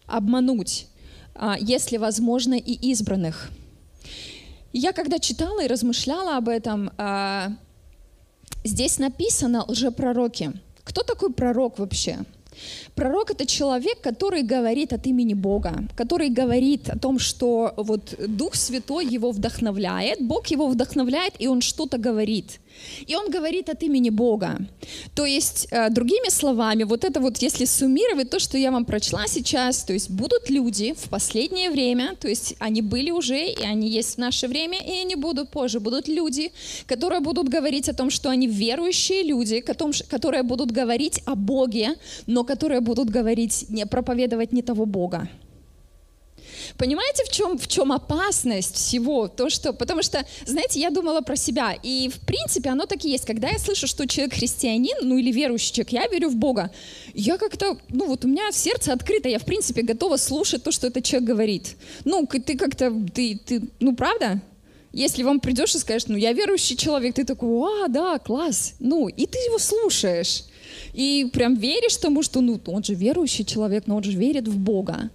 обмануть, 0.05 0.87
а, 1.35 1.57
если 1.59 1.97
возможно, 1.97 2.53
и 2.53 2.73
избранных. 2.91 3.51
Я 4.71 4.93
когда 4.93 5.19
читала 5.19 5.65
и 5.65 5.67
размышляла 5.67 6.37
об 6.37 6.47
этом, 6.47 6.91
а, 6.97 7.51
здесь 8.63 8.99
написано 8.99 9.65
лжепророки. 9.67 10.53
Кто 10.85 11.03
такой 11.03 11.33
пророк 11.33 11.77
вообще? 11.77 12.19
Пророк— 12.95 13.31
это 13.31 13.45
человек, 13.45 14.01
который 14.01 14.43
говорит 14.43 14.93
от 14.93 15.07
имени 15.07 15.33
Бога, 15.33 15.73
который 15.95 16.29
говорит 16.29 16.89
о 16.89 16.97
том, 16.97 17.19
что 17.19 17.73
вот 17.77 18.15
Дух 18.27 18.55
Святой 18.55 19.05
его 19.05 19.31
вдохновляет, 19.31 20.21
Бог 20.21 20.47
его 20.47 20.67
вдохновляет, 20.67 21.33
и 21.39 21.47
он 21.47 21.61
что-то 21.61 21.97
говорит. 21.97 22.59
И 23.05 23.15
он 23.15 23.29
говорит 23.29 23.69
от 23.69 23.83
имени 23.83 24.09
Бога. 24.09 24.57
То 25.15 25.25
есть, 25.25 25.67
э, 25.71 25.89
другими 25.89 26.29
словами, 26.29 26.83
вот 26.83 27.03
это 27.03 27.19
вот, 27.19 27.37
если 27.37 27.65
суммировать 27.65 28.29
то, 28.29 28.39
что 28.39 28.57
я 28.57 28.71
вам 28.71 28.85
прочла 28.85 29.27
сейчас, 29.27 29.83
то 29.83 29.93
есть 29.93 30.09
будут 30.09 30.49
люди 30.49 30.93
в 30.93 31.09
последнее 31.09 31.69
время, 31.69 32.15
то 32.19 32.27
есть 32.27 32.55
они 32.59 32.81
были 32.81 33.11
уже, 33.11 33.47
и 33.47 33.63
они 33.63 33.89
есть 33.89 34.15
в 34.15 34.17
наше 34.17 34.47
время, 34.47 34.79
и 34.79 35.01
они 35.01 35.15
будут 35.15 35.51
позже. 35.51 35.79
Будут 35.79 36.07
люди, 36.07 36.51
которые 36.85 37.21
будут 37.21 37.49
говорить 37.49 37.89
о 37.89 37.93
том, 37.93 38.09
что 38.09 38.29
они 38.29 38.47
верующие 38.47 39.23
люди, 39.23 39.61
которые 40.09 40.43
будут 40.43 40.71
говорить 40.71 41.21
о 41.25 41.35
Боге, 41.35 41.95
но 42.27 42.43
которые 42.43 42.81
будут 42.81 43.09
говорить, 43.09 43.65
не 43.69 43.85
проповедовать 43.85 44.53
не 44.53 44.61
того 44.61 44.85
Бога. 44.85 45.29
Понимаете, 46.77 47.23
в 47.23 47.29
чем, 47.29 47.57
в 47.57 47.67
чем 47.67 47.91
опасность 47.91 48.75
всего? 48.75 49.27
То, 49.27 49.49
что, 49.49 49.73
потому 49.73 50.03
что, 50.03 50.25
знаете, 50.45 50.79
я 50.79 50.89
думала 50.89 51.21
про 51.21 51.35
себя, 51.35 51.75
и 51.81 52.09
в 52.09 52.19
принципе 52.25 52.69
оно 52.69 52.85
так 52.85 53.05
и 53.05 53.09
есть. 53.09 53.25
Когда 53.25 53.49
я 53.49 53.59
слышу, 53.59 53.87
что 53.87 54.07
человек 54.07 54.33
христианин, 54.35 54.97
ну 55.01 55.17
или 55.17 55.31
верующий 55.31 55.73
человек, 55.73 55.93
я 55.93 56.07
верю 56.07 56.29
в 56.29 56.35
Бога, 56.35 56.71
я 57.13 57.37
как-то, 57.37 57.77
ну 57.89 58.07
вот 58.07 58.25
у 58.25 58.27
меня 58.27 58.51
сердце 58.51 58.93
открыто, 58.93 59.29
я 59.29 59.39
в 59.39 59.45
принципе 59.45 59.81
готова 59.81 60.17
слушать 60.17 60.63
то, 60.63 60.71
что 60.71 60.87
этот 60.87 61.03
человек 61.03 61.29
говорит. 61.29 61.77
Ну, 62.05 62.25
ты 62.27 62.57
как-то, 62.57 62.93
ты, 63.13 63.39
ты, 63.45 63.61
ну 63.79 63.95
правда? 63.95 64.41
Если 64.93 65.23
вам 65.23 65.39
придешь 65.39 65.75
и 65.75 65.79
скажешь, 65.79 66.07
ну 66.07 66.17
я 66.17 66.33
верующий 66.33 66.75
человек, 66.75 67.15
ты 67.15 67.23
такой, 67.23 67.49
а, 67.49 67.87
да, 67.87 68.17
класс, 68.19 68.73
ну, 68.79 69.07
и 69.07 69.25
ты 69.25 69.37
его 69.37 69.59
слушаешь. 69.59 70.45
И 70.93 71.29
прям 71.31 71.55
веришь 71.55 71.97
тому, 71.97 72.23
что, 72.23 72.41
ну, 72.41 72.59
он 72.65 72.83
же 72.83 72.95
верующий 72.95 73.45
человек, 73.45 73.83
но 73.85 73.97
он 73.97 74.03
же 74.03 74.11
верит 74.11 74.47
в 74.47 74.57
Бога. 74.57 75.11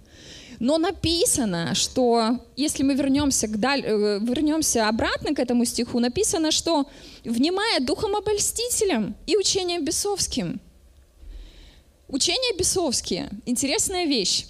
Но 0.59 0.77
написано, 0.77 1.75
что 1.75 2.39
если 2.55 2.83
мы 2.83 2.95
вернемся, 2.95 3.47
к 3.47 3.59
даль... 3.59 3.83
Э, 3.85 4.19
вернемся 4.19 4.87
обратно 4.87 5.33
к 5.33 5.39
этому 5.39 5.65
стиху, 5.65 5.99
написано, 5.99 6.51
что 6.51 6.87
внимая 7.23 7.79
духом 7.79 8.15
обольстителем 8.15 9.15
и 9.27 9.37
учением 9.37 9.85
бесовским. 9.85 10.59
Учение 12.07 12.57
бесовские, 12.57 13.29
интересная 13.45 14.05
вещь. 14.05 14.45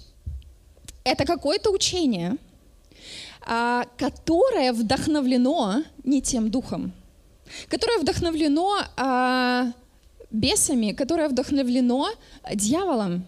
Это 1.04 1.24
какое-то 1.24 1.70
учение, 1.70 2.36
а, 3.46 3.84
которое 3.98 4.72
вдохновлено 4.72 5.84
не 6.02 6.22
тем 6.22 6.50
духом, 6.50 6.92
которое 7.68 7.98
вдохновлено 8.00 8.78
а, 8.96 9.72
бесами, 10.30 10.92
которое 10.92 11.28
вдохновлено 11.28 12.08
дьяволом. 12.54 13.24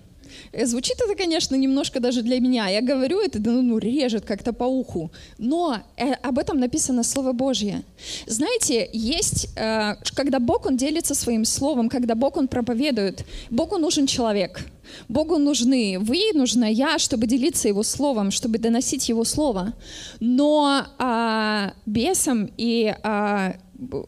Э, 0.52 0.66
звучит 0.66 0.96
это, 1.00 1.14
конечно, 1.14 1.54
немножко 1.56 2.00
даже 2.00 2.22
для 2.22 2.40
меня. 2.40 2.68
Я 2.68 2.80
говорю 2.80 3.20
это, 3.20 3.38
ну, 3.38 3.62
ну 3.62 3.78
режет 3.78 4.24
как-то 4.24 4.52
по 4.52 4.64
уху. 4.64 5.10
Но 5.38 5.78
э, 5.96 6.12
об 6.22 6.38
этом 6.38 6.58
написано 6.58 7.02
Слово 7.02 7.32
Божье. 7.32 7.82
Знаете, 8.26 8.88
есть, 8.92 9.48
э, 9.56 9.94
когда 10.14 10.38
Бог, 10.38 10.66
Он 10.66 10.76
делится 10.76 11.14
своим 11.14 11.44
словом, 11.44 11.88
когда 11.88 12.14
Бог, 12.14 12.36
Он 12.36 12.48
проповедует, 12.48 13.24
Богу 13.50 13.78
нужен 13.78 14.06
человек. 14.06 14.64
Богу 15.08 15.38
нужны 15.38 15.98
вы, 16.00 16.32
нужна 16.34 16.68
я, 16.68 16.98
чтобы 16.98 17.26
делиться 17.26 17.68
Его 17.68 17.82
Словом, 17.82 18.30
чтобы 18.30 18.58
доносить 18.58 19.08
Его 19.08 19.24
Слово. 19.24 19.74
Но 20.20 20.86
а, 20.98 21.72
бесам 21.86 22.50
и 22.56 22.94
а, 23.02 23.56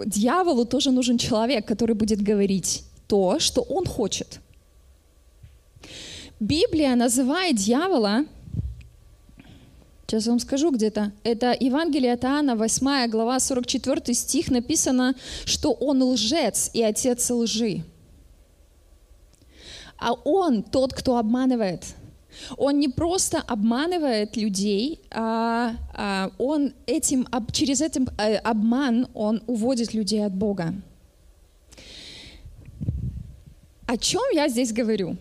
дьяволу 0.06 0.64
тоже 0.64 0.90
нужен 0.90 1.18
человек, 1.18 1.66
который 1.66 1.94
будет 1.94 2.22
говорить 2.22 2.84
то, 3.06 3.38
что 3.38 3.62
он 3.62 3.86
хочет. 3.86 4.40
Библия 6.40 6.94
называет 6.94 7.56
дьявола, 7.56 8.24
сейчас 10.06 10.28
вам 10.28 10.38
скажу 10.38 10.70
где-то, 10.70 11.10
это 11.24 11.56
Евангелие 11.58 12.12
от 12.12 12.24
Иоанна, 12.24 12.54
8 12.54 13.10
глава, 13.10 13.40
44 13.40 14.14
стих, 14.14 14.48
написано, 14.48 15.16
что 15.44 15.72
он 15.72 16.00
лжец 16.00 16.70
и 16.72 16.82
отец 16.82 17.28
лжи. 17.30 17.82
А 19.98 20.12
он 20.12 20.62
тот, 20.62 20.92
кто 20.92 21.16
обманывает. 21.16 21.84
Он 22.56 22.78
не 22.78 22.88
просто 22.88 23.38
обманывает 23.38 24.36
людей, 24.36 25.00
а, 25.10 25.74
а 25.92 26.30
он 26.38 26.72
этим, 26.86 27.26
через 27.50 27.80
этот 27.80 28.12
э, 28.16 28.36
обман 28.36 29.08
он 29.12 29.42
уводит 29.48 29.92
людей 29.92 30.24
от 30.24 30.32
Бога. 30.32 30.72
О 33.86 33.96
чем 33.96 34.22
я 34.32 34.46
здесь 34.48 34.72
говорю? 34.72 35.16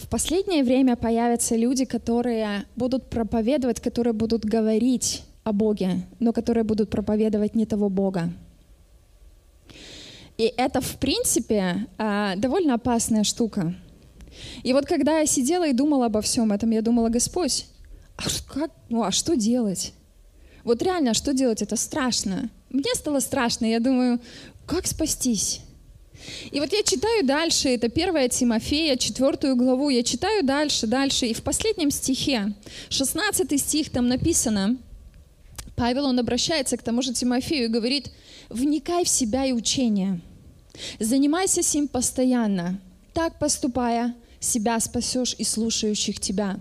В 0.00 0.08
последнее 0.08 0.64
время 0.64 0.96
появятся 0.96 1.56
люди, 1.56 1.84
которые 1.84 2.64
будут 2.74 3.10
проповедовать, 3.10 3.80
которые 3.80 4.14
будут 4.14 4.46
говорить 4.46 5.24
о 5.44 5.52
Боге, 5.52 6.06
но 6.18 6.32
которые 6.32 6.64
будут 6.64 6.88
проповедовать 6.88 7.54
не 7.54 7.66
того 7.66 7.90
Бога. 7.90 8.32
И 10.38 10.52
это, 10.56 10.80
в 10.80 10.96
принципе, 10.96 11.86
а, 11.98 12.34
довольно 12.36 12.74
опасная 12.74 13.24
штука. 13.24 13.74
И 14.62 14.72
вот 14.72 14.86
когда 14.86 15.18
я 15.18 15.26
сидела 15.26 15.68
и 15.68 15.74
думала 15.74 16.06
обо 16.06 16.22
всем 16.22 16.50
этом, 16.50 16.70
я 16.70 16.80
думала, 16.80 17.10
Господь, 17.10 17.66
а, 18.16 18.22
как, 18.48 18.70
ну, 18.88 19.02
а 19.02 19.10
что 19.10 19.36
делать? 19.36 19.92
Вот 20.64 20.82
реально, 20.82 21.12
что 21.12 21.34
делать? 21.34 21.60
Это 21.60 21.76
страшно. 21.76 22.48
Мне 22.70 22.94
стало 22.94 23.20
страшно. 23.20 23.66
Я 23.66 23.80
думаю, 23.80 24.18
как 24.66 24.86
спастись? 24.86 25.60
И 26.50 26.60
вот 26.60 26.72
я 26.72 26.82
читаю 26.82 27.24
дальше, 27.24 27.68
это 27.70 27.86
1 27.86 28.28
Тимофея, 28.30 28.96
4 28.96 29.54
главу, 29.54 29.88
я 29.90 30.02
читаю 30.02 30.44
дальше, 30.44 30.86
дальше, 30.86 31.26
и 31.26 31.34
в 31.34 31.42
последнем 31.42 31.90
стихе, 31.90 32.54
16 32.88 33.60
стих, 33.60 33.90
там 33.90 34.08
написано, 34.08 34.76
Павел, 35.76 36.06
он 36.06 36.18
обращается 36.18 36.76
к 36.76 36.82
тому 36.82 37.02
же 37.02 37.14
Тимофею 37.14 37.64
и 37.64 37.68
говорит, 37.68 38.10
«Вникай 38.50 39.04
в 39.04 39.08
себя 39.08 39.46
и 39.46 39.52
учение, 39.52 40.20
Занимайся 40.98 41.62
сим 41.62 41.88
постоянно. 41.88 42.80
Так 43.12 43.38
поступая, 43.38 44.14
себя 44.38 44.78
спасешь 44.80 45.34
и 45.38 45.44
слушающих 45.44 46.20
тебя. 46.20 46.58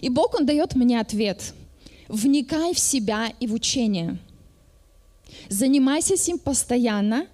И 0.00 0.08
Бог, 0.08 0.34
Он 0.34 0.46
дает 0.46 0.74
мне 0.74 1.00
ответ. 1.00 1.54
Вникай 2.08 2.74
в 2.74 2.78
себя 2.78 3.32
и 3.40 3.46
в 3.46 3.54
учение. 3.54 4.18
Занимайся 5.48 6.16
сим 6.16 6.38
постоянно, 6.38 7.26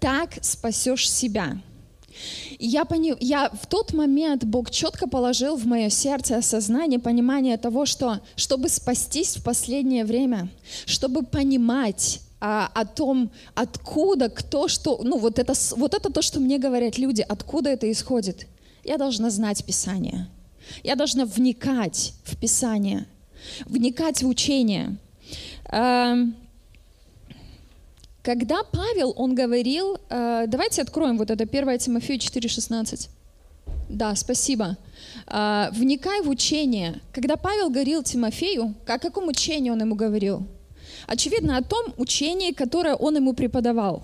так 0.00 0.38
спасешь 0.42 1.10
себя. 1.10 1.60
Я, 2.58 2.84
пони... 2.84 3.14
я 3.20 3.48
в 3.50 3.66
тот 3.66 3.92
момент 3.92 4.44
Бог 4.44 4.70
четко 4.70 5.08
положил 5.08 5.56
в 5.56 5.66
мое 5.66 5.88
сердце 5.88 6.36
осознание, 6.36 6.98
понимание 6.98 7.56
того, 7.56 7.86
что 7.86 8.20
чтобы 8.34 8.68
спастись 8.68 9.36
в 9.36 9.44
последнее 9.44 10.04
время, 10.04 10.48
чтобы 10.86 11.22
понимать, 11.22 12.20
а, 12.40 12.70
о 12.74 12.84
том, 12.84 13.30
откуда, 13.54 14.28
кто, 14.28 14.68
что, 14.68 15.00
ну 15.02 15.18
вот 15.18 15.38
это, 15.38 15.54
вот 15.76 15.94
это 15.94 16.12
то, 16.12 16.22
что 16.22 16.38
мне 16.40 16.58
говорят 16.58 16.96
люди, 16.96 17.24
откуда 17.28 17.70
это 17.70 17.90
исходит. 17.90 18.46
Я 18.84 18.96
должна 18.96 19.30
знать 19.30 19.64
Писание. 19.64 20.28
Я 20.84 20.94
должна 20.94 21.24
вникать 21.24 22.14
в 22.24 22.36
Писание, 22.36 23.06
вникать 23.66 24.22
в 24.22 24.28
учение. 24.28 24.96
Когда 28.28 28.62
Павел, 28.62 29.14
он 29.16 29.34
говорил, 29.34 29.96
э, 30.10 30.44
давайте 30.48 30.82
откроем 30.82 31.16
вот 31.16 31.30
это 31.30 31.44
1 31.44 31.78
Тимофею 31.78 32.20
4,16. 32.20 33.08
Да, 33.88 34.14
спасибо. 34.16 34.76
Э, 35.26 35.70
вникай 35.72 36.20
в 36.20 36.28
учение. 36.28 37.00
Когда 37.14 37.36
Павел 37.36 37.70
говорил 37.70 38.02
Тимофею, 38.02 38.74
о 38.86 38.98
каком 38.98 39.28
учении 39.28 39.70
он 39.70 39.80
ему 39.80 39.94
говорил? 39.94 40.46
Очевидно, 41.06 41.56
о 41.56 41.62
том 41.62 41.94
учении, 41.96 42.52
которое 42.52 42.96
он 42.96 43.16
ему 43.16 43.32
преподавал. 43.32 44.02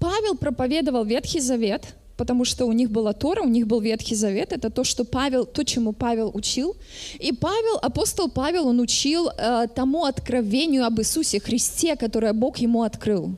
Павел 0.00 0.34
проповедовал 0.34 1.04
Ветхий 1.04 1.38
Завет, 1.38 1.94
потому 2.16 2.44
что 2.44 2.66
у 2.66 2.72
них 2.72 2.90
была 2.90 3.12
Тора, 3.12 3.42
у 3.42 3.48
них 3.48 3.68
был 3.68 3.80
Ветхий 3.80 4.16
Завет, 4.16 4.52
это 4.52 4.70
то, 4.70 4.82
что 4.82 5.04
Павел, 5.04 5.46
то, 5.46 5.62
чему 5.62 5.92
Павел 5.92 6.32
учил. 6.34 6.74
И 7.20 7.30
Павел, 7.30 7.78
апостол 7.82 8.28
Павел, 8.28 8.66
он 8.66 8.80
учил 8.80 9.28
э, 9.28 9.68
тому 9.72 10.06
откровению 10.06 10.86
об 10.86 10.98
Иисусе 10.98 11.38
Христе, 11.38 11.94
которое 11.94 12.32
Бог 12.32 12.58
ему 12.58 12.82
открыл. 12.82 13.36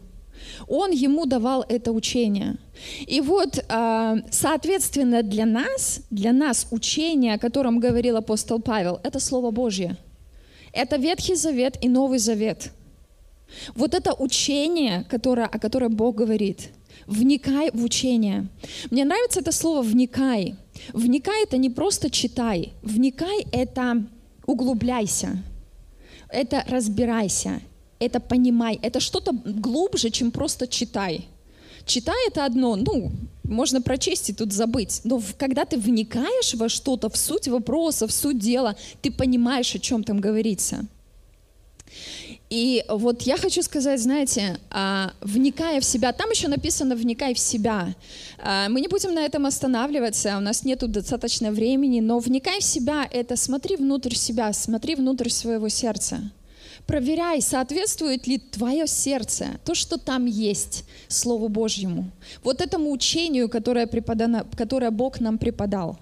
Он 0.68 0.90
ему 0.90 1.26
давал 1.26 1.64
это 1.68 1.92
учение. 1.92 2.56
И 3.06 3.20
вот, 3.20 3.58
э, 3.58 4.16
соответственно, 4.30 5.22
для 5.22 5.46
нас, 5.46 6.00
для 6.10 6.32
нас 6.32 6.66
учение, 6.70 7.34
о 7.34 7.38
котором 7.38 7.78
говорил 7.78 8.16
апостол 8.16 8.60
Павел, 8.60 9.00
это 9.02 9.20
Слово 9.20 9.50
Божье. 9.50 9.96
Это 10.72 10.96
Ветхий 10.96 11.34
Завет 11.34 11.76
и 11.82 11.88
Новый 11.88 12.18
Завет– 12.18 12.70
вот 13.74 13.94
это 13.94 14.14
учение, 14.14 15.04
которое, 15.08 15.46
о 15.46 15.58
котором 15.58 15.94
Бог 15.94 16.16
говорит. 16.16 16.70
Вникай 17.06 17.70
в 17.72 17.84
учение. 17.84 18.48
Мне 18.90 19.04
нравится 19.04 19.40
это 19.40 19.52
слово 19.52 19.82
«вникай». 19.82 20.56
Вникай— 20.92 21.42
это 21.44 21.56
не 21.56 21.70
просто 21.70 22.10
читай. 22.10 22.72
Вникай— 22.82 23.46
это 23.52 24.04
углубляйся. 24.46 25.42
Это 26.28 26.64
разбирайся. 26.68 27.60
Это 28.02 28.18
понимай. 28.18 28.80
Это 28.82 28.98
что-то 28.98 29.32
глубже, 29.32 30.10
чем 30.10 30.32
просто 30.32 30.66
читай. 30.66 31.28
Читай— 31.86 32.16
это 32.28 32.44
одно, 32.44 32.74
ну, 32.74 33.12
можно 33.44 33.80
прочесть 33.80 34.30
и 34.30 34.32
тут 34.32 34.52
забыть. 34.52 35.02
Но 35.04 35.22
когда 35.38 35.64
ты 35.64 35.78
вникаешь 35.78 36.54
во 36.54 36.68
что-то, 36.68 37.08
в 37.08 37.16
суть 37.16 37.46
вопроса, 37.46 38.06
в 38.08 38.12
суть 38.12 38.38
дела, 38.38 38.74
ты 39.02 39.12
понимаешь, 39.12 39.74
о 39.74 39.78
чем 39.78 40.02
там 40.02 40.20
говорится. 40.20 40.86
И 42.50 42.84
вот 42.88 43.22
я 43.22 43.36
хочу 43.36 43.62
сказать, 43.62 44.00
знаете, 44.00 44.58
а, 44.70 45.12
вникая 45.20 45.80
в 45.80 45.84
себя, 45.84 46.12
там 46.12 46.30
еще 46.30 46.48
написано 46.48 46.96
«вникай 46.96 47.34
в 47.34 47.38
себя». 47.38 47.94
А, 48.38 48.68
мы 48.68 48.80
не 48.80 48.88
будем 48.88 49.14
на 49.14 49.20
этом 49.20 49.46
останавливаться, 49.46 50.36
у 50.36 50.40
нас 50.40 50.64
нет 50.64 50.80
достаточно 50.90 51.52
времени, 51.52 52.00
но 52.00 52.18
вникай 52.18 52.60
в 52.60 52.64
себя— 52.64 53.08
это 53.12 53.36
смотри 53.36 53.76
внутрь 53.76 54.14
себя, 54.14 54.52
смотри 54.52 54.96
внутрь 54.96 55.30
своего 55.30 55.68
сердца. 55.68 56.32
Проверяй, 56.86 57.40
соответствует 57.40 58.26
ли 58.26 58.38
твое 58.38 58.86
сердце, 58.86 59.60
то, 59.64 59.74
что 59.74 59.98
там 59.98 60.26
есть, 60.26 60.84
Слову 61.08 61.48
Божьему, 61.48 62.10
вот 62.42 62.60
этому 62.60 62.90
учению, 62.90 63.48
которое, 63.48 63.86
преподано, 63.86 64.46
которое 64.56 64.90
Бог 64.90 65.20
нам 65.20 65.38
преподал. 65.38 65.98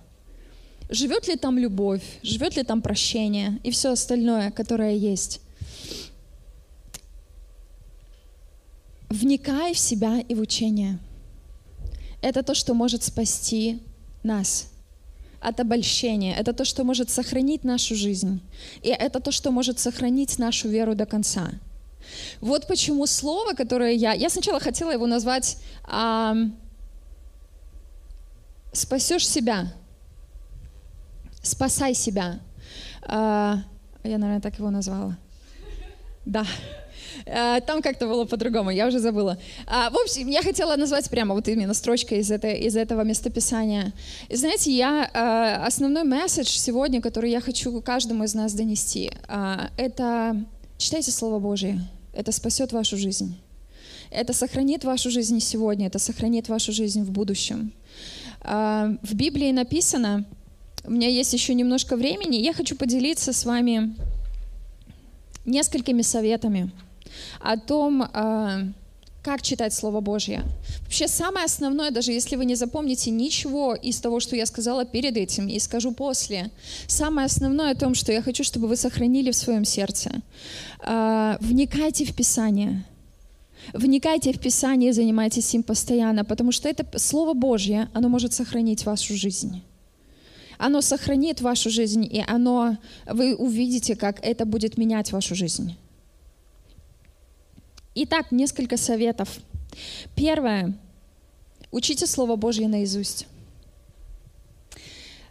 Живет 0.89 1.29
ли 1.29 1.37
там 1.37 1.59
любовь, 1.59 2.03
живет 2.23 2.57
ли 2.57 2.65
там 2.65 2.83
прощение 2.83 3.61
и 3.63 3.71
все 3.71 3.93
остальное, 3.93 4.51
которое 4.51 4.97
есть. 4.97 5.41
Вникай 9.09 9.75
в 9.75 9.79
себя 9.79 10.21
и 10.21 10.35
в 10.35 10.41
учение. 10.41 10.99
Это 12.23 12.43
то, 12.43 12.55
что 12.55 12.75
может 12.75 13.03
спасти 13.03 13.81
нас 14.23 14.70
от 15.41 15.61
обольщения. 15.61 16.35
Это 16.37 16.53
то, 16.53 16.65
что 16.65 16.85
может 16.85 17.11
сохранить 17.11 17.65
нашу 17.65 17.95
жизнь. 17.95 18.41
И 18.83 18.89
это 18.89 19.21
то, 19.21 19.33
что 19.33 19.51
может 19.51 19.79
сохранить 19.79 20.39
нашу 20.39 20.69
веру 20.69 20.95
до 20.95 21.07
конца. 21.07 21.51
Вот 22.41 22.67
почему 22.67 23.07
слово, 23.07 23.55
которое 23.55 23.93
я... 23.93 24.13
Я 24.13 24.31
сначала 24.31 24.61
хотела 24.61 24.91
его 24.91 25.07
назвать 25.07 25.59
а, 25.85 26.35
«спасешь 28.73 29.29
себя», 29.29 29.73
«спасай 31.43 31.95
себя». 31.95 32.41
А, 33.03 33.59
я, 34.03 34.19
наверное, 34.19 34.41
так 34.41 34.59
его 34.59 34.71
назвала. 34.71 35.17
Да. 36.27 36.45
Э, 37.27 37.61
там 37.67 37.83
как-то 37.83 38.07
было 38.07 38.25
по-другому, 38.25 38.71
я 38.71 38.87
уже 38.87 38.99
забыла. 38.99 39.39
А, 39.67 39.91
в 39.91 39.97
общем, 39.97 40.29
я 40.29 40.43
хотела 40.43 40.77
назвать 40.77 41.09
прямо 41.11 41.35
вот 41.35 41.49
именно 41.49 41.75
строчкой 41.75 42.19
из, 42.19 42.31
этой, 42.31 42.59
из 42.61 42.77
этого 42.77 43.03
местописания. 43.03 43.93
И 44.29 44.37
знаете, 44.37 44.73
я, 44.73 45.11
э, 45.13 45.67
основной 45.67 46.05
месседж 46.05 46.49
сегодня, 46.49 47.01
который 47.01 47.31
я 47.31 47.41
хочу 47.41 47.81
каждому 47.81 48.25
из 48.25 48.35
нас 48.35 48.53
донести, 48.55 49.11
а, 49.29 49.71
это 49.77 50.45
читайте 50.79 51.11
Слово 51.11 51.39
Божие. 51.39 51.81
Это 52.13 52.33
спасет 52.33 52.73
вашу 52.73 52.97
жизнь. 52.97 53.37
Это 54.11 54.33
сохранит 54.33 54.85
вашу 54.85 55.11
жизнь 55.11 55.39
сегодня, 55.41 55.87
это 55.87 56.01
сохранит 56.01 56.49
вашу 56.49 56.73
жизнь 56.73 57.03
в 57.05 57.13
будущем. 57.13 57.73
В 58.43 59.15
Библии 59.15 59.53
написано, 59.53 60.25
у 60.85 60.91
меня 60.91 61.09
есть 61.09 61.33
еще 61.33 61.55
немножко 61.55 61.97
времени, 61.97 62.37
я 62.37 62.53
хочу 62.53 62.75
поделиться 62.75 63.33
с 63.33 63.45
вами 63.45 63.95
несколькими 65.45 66.03
советами 66.03 66.71
о 67.41 67.57
том, 67.57 68.03
а, 68.03 68.63
как 69.23 69.43
читать 69.43 69.75
Слово 69.75 70.01
Божье. 70.01 70.45
Вообще 70.83 71.07
самое 71.09 71.45
основное, 71.45 71.91
даже 71.91 72.13
если 72.13 72.37
вы 72.37 72.45
не 72.45 72.55
запомните 72.55 73.11
ничего 73.11 73.75
из 73.75 74.01
того, 74.01 74.21
что 74.21 74.37
я 74.37 74.47
сказала 74.47 74.85
перед 74.85 75.17
этим 75.17 75.47
и 75.49 75.59
скажу 75.59 75.93
после, 75.93 76.51
самое 76.87 77.27
основное 77.27 77.73
о 77.73 77.75
том, 77.75 77.95
что 77.95 78.13
я 78.13 78.23
хочу, 78.23 78.45
чтобы 78.45 78.67
вы 78.67 78.77
сохранили 78.77 79.31
в 79.31 79.37
своем 79.37 79.65
сердце. 79.65 80.11
А, 80.81 81.37
вникайте 81.41 82.05
в 82.05 82.15
Писание. 82.15 82.85
Вникайте 83.75 84.33
в 84.33 84.41
Писание, 84.41 84.93
занимайтесь 84.93 85.55
им 85.55 85.63
постоянно, 85.63 86.25
потому 86.25 86.51
что 86.51 86.69
это 86.69 86.87
Слово 86.99 87.35
Божье, 87.35 87.89
оно 87.93 88.09
может 88.09 88.33
сохранить 88.33 88.87
вашу 88.87 89.15
жизнь. 89.15 89.63
Оно 90.59 90.81
сохранит 90.81 91.41
вашу 91.41 91.71
жизнь, 91.71 92.05
и 92.05 92.25
оно, 92.27 92.77
вы 93.07 93.35
увидите, 93.35 93.97
как 93.97 94.19
это 94.23 94.45
будет 94.45 94.79
менять 94.79 95.13
вашу 95.13 95.35
жизнь. 95.35 95.77
Итак, 97.95 98.31
несколько 98.31 98.77
советов. 98.77 99.41
Первое. 100.15 100.75
Учите 101.73 102.07
Слово 102.07 102.37
Божье 102.37 102.69
наизусть. 102.69 103.27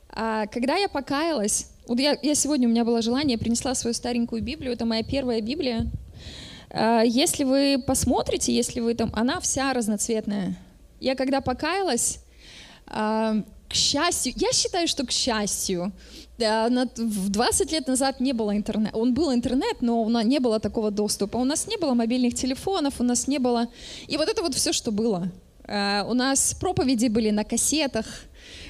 А, 0.09 0.45
когда 0.47 0.75
я 0.75 0.89
покаялась, 0.89 1.71
вот 1.87 1.99
я, 1.99 2.17
я 2.21 2.35
сегодня 2.35 2.67
у 2.67 2.71
меня 2.71 2.83
было 2.83 3.01
желание, 3.01 3.35
я 3.35 3.39
принесла 3.39 3.75
свою 3.75 3.93
старенькую 3.93 4.41
Библию, 4.41 4.73
это 4.73 4.85
моя 4.85 5.03
первая 5.03 5.39
Библия. 5.39 5.89
А, 6.69 7.01
если 7.01 7.45
вы 7.45 7.81
посмотрите, 7.85 8.53
если 8.53 8.81
вы 8.81 8.93
там, 8.93 9.09
она 9.13 9.39
вся 9.39 9.71
разноцветная. 9.71 10.57
Я 10.99 11.15
когда 11.15 11.39
покаялась, 11.39 12.19
а, 12.87 13.41
к 13.69 13.73
счастью, 13.75 14.33
я 14.35 14.51
считаю, 14.51 14.87
что 14.87 15.05
к 15.05 15.11
счастью, 15.11 15.91
в 16.37 17.29
20 17.29 17.71
лет 17.71 17.87
назад 17.87 18.19
не 18.19 18.33
было 18.33 18.55
интернета. 18.55 18.97
Он 18.97 19.13
был 19.13 19.31
интернет, 19.33 19.81
но 19.81 20.01
у 20.01 20.09
нас 20.09 20.25
не 20.25 20.39
было 20.39 20.59
такого 20.59 20.91
доступа. 20.91 21.37
У 21.37 21.45
нас 21.45 21.67
не 21.67 21.77
было 21.77 21.93
мобильных 21.93 22.33
телефонов, 22.33 22.93
у 22.99 23.03
нас 23.03 23.27
не 23.27 23.39
было... 23.39 23.67
И 24.07 24.17
вот 24.17 24.29
это 24.29 24.41
вот 24.41 24.55
все, 24.55 24.73
что 24.73 24.91
было. 24.91 25.31
А, 25.67 26.05
у 26.09 26.13
нас 26.13 26.55
проповеди 26.59 27.09
были 27.09 27.31
на 27.31 27.43
кассетах, 27.43 28.05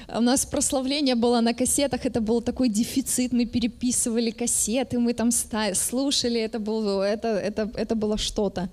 у 0.08 0.20
нас 0.20 0.44
прославление 0.44 1.14
было 1.14 1.40
на 1.40 1.54
кассетах, 1.54 2.04
это 2.04 2.20
был 2.20 2.42
такой 2.42 2.68
дефицит, 2.68 3.32
мы 3.32 3.46
переписывали 3.46 4.30
кассеты, 4.30 4.98
мы 4.98 5.14
там 5.14 5.30
слушали, 5.30 6.40
это, 6.40 6.58
было, 6.58 7.02
это, 7.02 7.28
это, 7.28 7.70
это 7.74 7.94
было 7.94 8.18
что-то. 8.18 8.68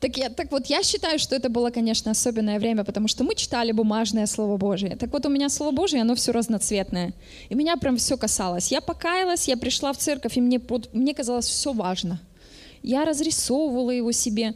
Так, 0.00 0.18
я, 0.18 0.28
так 0.28 0.52
вот, 0.52 0.66
я 0.66 0.82
считаю, 0.82 1.18
что 1.18 1.34
это 1.34 1.48
было, 1.48 1.70
конечно, 1.70 2.10
особенное 2.10 2.58
время, 2.58 2.84
потому 2.84 3.08
что 3.08 3.24
мы 3.24 3.34
читали 3.34 3.72
бумажное 3.72 4.26
Слово 4.26 4.58
Божие. 4.58 4.96
Так 4.96 5.10
вот, 5.12 5.24
у 5.24 5.30
меня 5.30 5.48
Слово 5.48 5.72
Божие, 5.74 6.02
оно 6.02 6.14
все 6.14 6.32
разноцветное. 6.32 7.14
И 7.48 7.54
меня 7.54 7.76
прям 7.76 7.96
все 7.96 8.16
касалось. 8.18 8.70
Я 8.70 8.80
покаялась, 8.80 9.48
я 9.48 9.56
пришла 9.56 9.92
в 9.92 9.96
церковь, 9.96 10.36
и 10.36 10.40
мне, 10.40 10.60
мне 10.92 11.14
казалось 11.14 11.46
все 11.46 11.72
важно. 11.72 12.20
Я 12.82 13.04
разрисовывала 13.04 13.90
его 13.90 14.12
себе. 14.12 14.54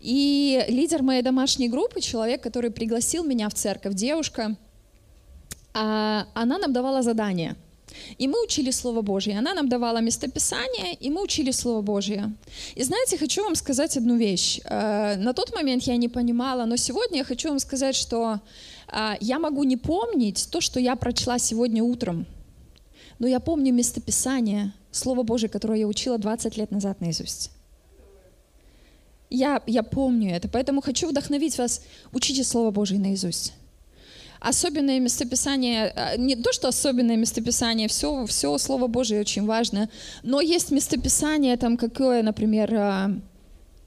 И 0.00 0.64
лидер 0.68 1.02
моей 1.02 1.22
домашней 1.22 1.68
группы, 1.68 2.00
человек, 2.00 2.42
который 2.42 2.70
пригласил 2.70 3.24
меня 3.24 3.48
в 3.48 3.54
церковь, 3.54 3.94
девушка, 3.94 4.56
а, 5.72 6.26
она 6.34 6.58
нам 6.58 6.72
давала 6.72 7.02
задание. 7.02 7.56
И 8.18 8.28
мы 8.28 8.42
учили 8.42 8.70
Слово 8.70 9.02
Божье. 9.02 9.38
Она 9.38 9.54
нам 9.54 9.68
давала 9.68 10.00
местописание, 10.00 10.94
и 10.94 11.10
мы 11.10 11.22
учили 11.22 11.52
Слово 11.52 11.82
Божье. 11.82 12.32
И 12.74 12.82
знаете, 12.82 13.18
хочу 13.18 13.42
вам 13.42 13.54
сказать 13.54 13.96
одну 13.96 14.16
вещь. 14.16 14.60
Э, 14.64 15.16
на 15.16 15.32
тот 15.32 15.54
момент 15.54 15.82
я 15.84 15.96
не 15.96 16.08
понимала, 16.08 16.64
но 16.66 16.76
сегодня 16.76 17.18
я 17.18 17.24
хочу 17.24 17.48
вам 17.48 17.58
сказать, 17.58 17.96
что 17.96 18.40
э, 18.92 19.14
я 19.20 19.38
могу 19.38 19.64
не 19.64 19.76
помнить 19.76 20.48
то, 20.50 20.60
что 20.60 20.80
я 20.80 20.96
прочла 20.96 21.38
сегодня 21.38 21.82
утром, 21.82 22.26
но 23.18 23.26
я 23.26 23.40
помню 23.40 23.72
местописание, 23.72 24.72
Слово 24.90 25.22
Божье, 25.24 25.48
которое 25.48 25.80
я 25.80 25.86
учила 25.86 26.16
20 26.16 26.56
лет 26.56 26.70
назад 26.70 27.00
наизусть. 27.00 27.50
Я, 29.28 29.62
я 29.66 29.82
помню 29.82 30.34
это, 30.34 30.48
поэтому 30.48 30.80
хочу 30.80 31.08
вдохновить 31.08 31.58
вас, 31.58 31.82
учите 32.12 32.44
Слово 32.44 32.70
Божье 32.70 32.98
наизусть 32.98 33.52
особенное 34.48 35.00
местописание, 35.00 35.92
э, 35.94 36.16
не 36.18 36.36
то, 36.36 36.52
что 36.52 36.68
особенное 36.68 37.16
местописание, 37.16 37.88
все, 37.88 38.26
все 38.26 38.56
Слово 38.58 38.86
Божие 38.86 39.20
очень 39.20 39.44
важно, 39.44 39.90
но 40.22 40.40
есть 40.40 40.70
местописание, 40.70 41.56
там 41.56 41.76
какое, 41.76 42.22
например, 42.22 42.72
э, 42.72 43.20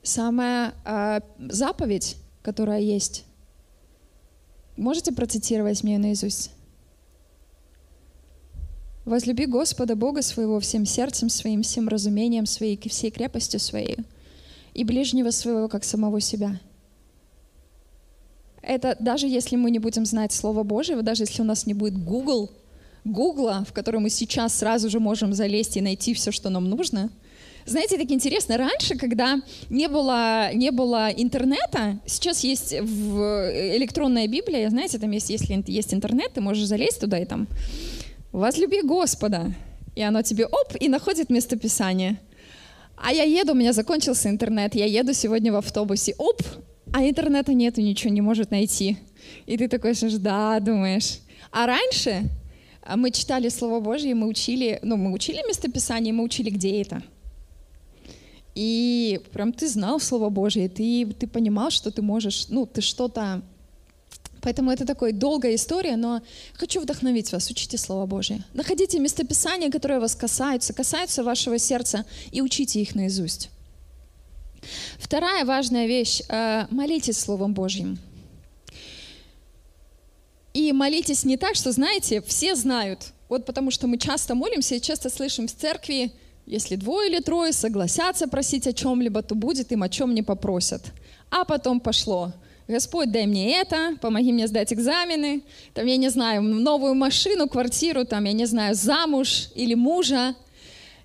самая 0.04 0.74
э, 0.86 1.22
заповедь, 1.40 2.18
которая 2.42 2.82
есть. 2.82 3.24
Можете 4.76 5.14
процитировать 5.14 5.84
мне 5.84 5.98
наизусть? 5.98 6.52
Возлюби 9.06 9.46
Господа 9.46 9.96
Бога 9.96 10.22
своего 10.22 10.60
всем 10.60 10.86
сердцем 10.86 11.30
своим, 11.30 11.64
всем 11.64 11.88
разумением 11.88 12.46
своей, 12.46 12.78
всей 12.90 13.12
крепостью 13.12 13.60
своей, 13.60 13.98
и 14.74 14.84
ближнего 14.84 15.32
своего, 15.32 15.70
как 15.70 15.84
самого 15.84 16.20
себя 16.20 16.60
это 18.70 18.96
даже 19.00 19.28
если 19.28 19.56
мы 19.56 19.72
не 19.72 19.80
будем 19.80 20.06
знать 20.06 20.32
Слово 20.32 20.64
Божие, 20.64 21.02
даже 21.02 21.24
если 21.24 21.42
у 21.42 21.46
нас 21.46 21.66
не 21.66 21.74
будет 21.74 21.98
Google, 21.98 22.52
Гугла, 23.04 23.66
в 23.68 23.74
который 23.74 24.00
мы 24.00 24.10
сейчас 24.10 24.54
сразу 24.54 24.90
же 24.90 25.00
можем 25.00 25.34
залезть 25.34 25.78
и 25.78 25.82
найти 25.82 26.14
все, 26.14 26.32
что 26.32 26.50
нам 26.50 26.70
нужно. 26.70 27.10
Знаете, 27.66 27.98
так 27.98 28.12
интересно, 28.12 28.58
раньше, 28.58 28.96
когда 28.96 29.42
не 29.70 29.88
было, 29.88 30.54
не 30.54 30.72
было 30.72 31.10
интернета, 31.10 32.00
сейчас 32.06 32.44
есть 32.44 32.74
в 32.80 33.20
электронная 33.76 34.28
Библия, 34.28 34.70
знаете, 34.70 35.00
там 35.00 35.12
есть, 35.12 35.30
если 35.30 35.64
есть 35.68 35.94
интернет, 35.94 36.34
ты 36.34 36.42
можешь 36.42 36.66
залезть 36.66 37.00
туда 37.00 37.18
и 37.18 37.26
там 37.26 37.48
«Возлюби 38.32 38.82
Господа», 38.82 39.54
и 39.96 40.02
оно 40.02 40.22
тебе 40.22 40.46
оп, 40.46 40.76
и 40.80 40.90
находит 40.90 41.30
местописание. 41.30 42.20
А 42.96 43.14
я 43.14 43.24
еду, 43.24 43.54
у 43.54 43.56
меня 43.56 43.74
закончился 43.74 44.30
интернет, 44.30 44.76
я 44.76 44.86
еду 44.86 45.14
сегодня 45.14 45.52
в 45.52 45.56
автобусе, 45.56 46.16
оп, 46.18 46.42
а 46.94 47.04
интернета 47.04 47.54
нету, 47.54 47.82
ничего 47.82 48.12
не 48.14 48.22
может 48.22 48.52
найти. 48.52 48.98
И 49.46 49.58
ты 49.58 49.68
такой 49.68 49.94
же, 49.94 50.18
да, 50.18 50.60
думаешь. 50.60 51.20
А 51.52 51.66
раньше 51.66 52.30
а, 52.82 52.98
мы 52.98 53.12
читали 53.12 53.50
Слово 53.50 53.80
Божье, 53.80 54.16
мы 54.16 54.28
учили, 54.28 54.80
ну, 54.82 54.98
мы 54.98 55.12
учили 55.14 55.44
местописание, 55.48 56.14
мы 56.14 56.24
учили, 56.24 56.50
где 56.50 56.82
это. 56.82 57.04
И 58.56 59.22
прям 59.32 59.54
ты 59.54 59.68
знал 59.68 60.00
Слово 60.00 60.30
Божье, 60.30 60.68
ты, 60.68 61.06
ты 61.18 61.28
понимал, 61.28 61.70
что 61.70 61.92
ты 61.92 62.02
можешь, 62.02 62.48
ну, 62.50 62.66
ты 62.66 62.82
что-то... 62.82 63.42
Поэтому 64.42 64.72
это 64.72 64.86
такая 64.86 65.12
долгая 65.12 65.56
история, 65.56 65.98
но 65.98 66.22
хочу 66.54 66.80
вдохновить 66.80 67.32
вас, 67.32 67.50
учите 67.52 67.78
Слово 67.78 68.06
Божье. 68.06 68.44
Находите 68.54 68.98
местописания, 69.00 69.70
которые 69.70 70.00
вас 70.00 70.16
касаются, 70.16 70.74
касаются 70.74 71.24
вашего 71.24 71.60
сердца, 71.60 72.06
и 72.32 72.42
учите 72.42 72.82
их 72.82 72.96
наизусть. 72.96 73.50
Вторая 74.98 75.46
важная 75.46 75.88
вещь 75.88 76.22
э,– 76.28 76.66
молитесь 76.70 77.18
Словом 77.18 77.54
Божьим. 77.54 77.98
И 80.54 80.72
молитесь 80.74 81.24
не 81.24 81.38
так, 81.38 81.56
что, 81.56 81.72
знаете, 81.72 82.22
все 82.22 82.56
знают. 82.56 83.14
Вот 83.30 83.46
потому 83.46 83.72
что 83.72 83.88
мы 83.88 83.98
часто 83.98 84.36
молимся 84.36 84.76
и 84.76 84.82
часто 84.82 85.10
слышим 85.10 85.48
в 85.48 85.56
церкви, 85.56 86.12
если 86.46 86.76
двое 86.76 87.10
или 87.10 87.20
трое 87.20 87.54
согласятся 87.54 88.28
просить 88.28 88.66
о 88.66 88.74
чем-либо, 88.74 89.22
то 89.22 89.36
будет 89.36 89.72
им 89.72 89.84
о 89.84 89.90
чем 89.90 90.16
не 90.16 90.24
попросят. 90.24 90.82
А 91.30 91.46
потом 91.46 91.80
пошло. 91.80 92.34
Господь, 92.68 93.12
дай 93.12 93.28
мне 93.28 93.56
это, 93.56 93.96
помоги 94.02 94.32
мне 94.32 94.48
сдать 94.48 94.74
экзамены, 94.74 95.42
там, 95.74 95.86
я 95.86 95.98
не 95.98 96.10
знаю, 96.10 96.42
новую 96.42 96.96
машину, 96.96 97.48
квартиру, 97.48 98.06
там, 98.06 98.26
я 98.26 98.34
не 98.34 98.46
знаю, 98.46 98.76
замуж 98.76 99.50
или 99.56 99.76
мужа– 99.76 100.36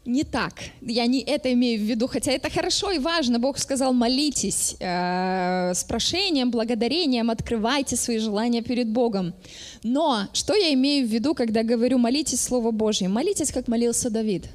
не 0.04 0.24
так. 0.24 0.54
Я 0.82 1.06
не 1.06 1.20
это 1.20 1.52
имею 1.52 1.80
в 1.80 1.82
виду, 1.82 2.06
хотя 2.06 2.32
это 2.32 2.50
хорошо 2.50 2.90
и 2.90 2.98
важно. 2.98 3.38
Бог 3.38 3.58
сказал, 3.58 3.92
молитесь 3.92 4.76
э, 4.78 5.72
с 5.74 5.84
прошением, 5.84 6.50
благодарением, 6.50 7.30
открывайте 7.30 7.96
свои 7.96 8.18
желания 8.18 8.62
перед 8.62 8.88
Богом. 8.88 9.34
Но 9.82 10.28
что 10.32 10.54
я 10.54 10.72
имею 10.74 11.06
в 11.06 11.10
виду, 11.10 11.34
когда 11.34 11.62
говорю 11.62 11.98
молитесь 11.98 12.40
Слово 12.40 12.70
Божье? 12.70 13.08
Молитесь, 13.08 13.50
как 13.50 13.68
молился 13.68 14.10
Давид. 14.10 14.48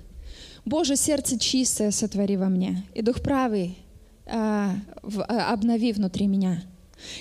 Боже, 0.65 0.95
сердце 0.95 1.39
чистое 1.39 1.91
сотвори 1.91 2.37
во 2.37 2.47
мне, 2.47 2.83
и 2.93 3.01
дух 3.01 3.21
правый 3.21 3.77
э, 4.25 4.69
в, 5.01 5.21
э, 5.21 5.23
обнови 5.23 5.93
внутри 5.93 6.27
меня. 6.27 6.63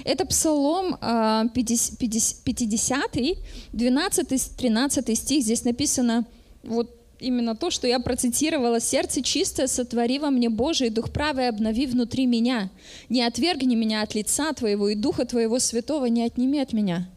Это 0.05 0.27
Псалом 0.27 0.99
50, 0.99 1.99
50 2.45 3.17
12-13 3.73 5.15
стих. 5.15 5.45
Здесь 5.45 5.65
написано, 5.65 6.27
вот 6.65 6.98
именно 7.21 7.57
то, 7.57 7.71
что 7.71 7.87
я 7.87 7.99
процитировала. 7.99 8.81
«Сердце 8.81 9.23
чистое 9.23 9.67
сотвори 9.67 10.19
во 10.19 10.31
мне, 10.31 10.49
Божий, 10.49 10.91
Дух 10.91 11.11
правый 11.11 11.49
обнови 11.49 11.87
внутри 11.87 12.27
меня. 12.27 12.71
Не 13.09 13.23
отвергни 13.23 13.75
меня 13.75 14.03
от 14.03 14.15
лица 14.15 14.53
Твоего, 14.53 14.89
и 14.89 14.95
Духа 14.95 15.25
Твоего 15.25 15.59
Святого 15.59 16.07
не 16.07 16.25
отними 16.25 16.61
от 16.61 16.73
меня». 16.73 17.09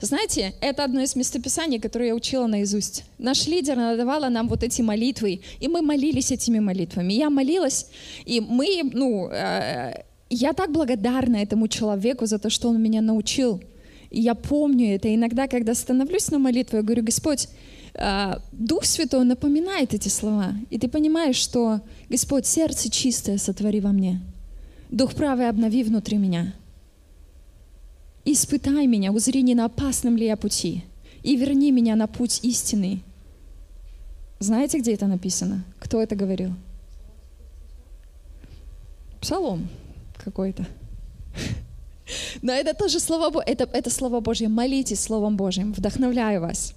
Знаете, 0.00 0.52
это 0.60 0.82
одно 0.82 1.00
из 1.00 1.14
местописаний, 1.14 1.78
которое 1.78 2.08
я 2.08 2.14
учила 2.16 2.48
наизусть. 2.48 3.04
Наш 3.18 3.46
лидер 3.46 3.76
надавала 3.76 4.30
нам 4.30 4.48
вот 4.48 4.64
эти 4.64 4.82
молитвы, 4.82 5.42
и 5.60 5.68
мы 5.68 5.80
молились 5.80 6.32
этими 6.32 6.58
молитвами. 6.58 7.12
Я 7.12 7.30
молилась, 7.30 7.86
и 8.24 8.40
мы, 8.40 8.82
ну, 8.92 9.28
э, 9.30 10.02
я 10.28 10.54
так 10.54 10.72
благодарна 10.72 11.36
этому 11.36 11.68
человеку 11.68 12.26
за 12.26 12.40
то, 12.40 12.50
что 12.50 12.68
он 12.68 12.82
меня 12.82 13.00
научил. 13.00 13.62
И 14.10 14.20
я 14.20 14.34
помню 14.34 14.96
это. 14.96 15.14
Иногда, 15.14 15.46
когда 15.46 15.72
становлюсь 15.72 16.32
на 16.32 16.40
молитву, 16.40 16.78
я 16.78 16.82
говорю, 16.82 17.04
Господь, 17.04 17.48
Дух 18.52 18.84
Святой 18.84 19.24
напоминает 19.24 19.92
эти 19.92 20.08
слова, 20.08 20.54
и 20.70 20.78
ты 20.78 20.88
понимаешь, 20.88 21.36
что 21.36 21.80
Господь, 22.08 22.46
сердце 22.46 22.90
чистое 22.90 23.38
сотвори 23.38 23.80
во 23.80 23.92
мне, 23.92 24.20
Дух 24.90 25.14
правый 25.14 25.48
обнови 25.48 25.84
внутри 25.84 26.18
меня. 26.18 26.54
Испытай 28.24 28.86
меня, 28.86 29.12
узри, 29.12 29.42
не 29.42 29.54
на 29.54 29.64
опасном 29.64 30.16
ли 30.16 30.26
я 30.26 30.36
пути, 30.36 30.84
и 31.22 31.36
верни 31.36 31.72
меня 31.72 31.96
на 31.96 32.06
путь 32.06 32.40
истины. 32.42 33.02
Знаете, 34.38 34.78
где 34.78 34.94
это 34.94 35.06
написано? 35.06 35.64
Кто 35.78 36.00
это 36.00 36.14
говорил? 36.14 36.52
Псалом 39.20 39.68
какой-то. 40.16 40.66
Но 42.42 42.52
это 42.52 42.74
тоже 42.74 43.00
Слово 43.00 43.30
Божье, 43.30 43.52
это, 43.52 43.68
это 43.72 43.90
Слово 43.90 44.20
Божье. 44.20 44.48
Молитесь 44.48 45.00
Словом 45.00 45.36
Божьим. 45.36 45.72
Вдохновляю 45.72 46.40
вас. 46.40 46.74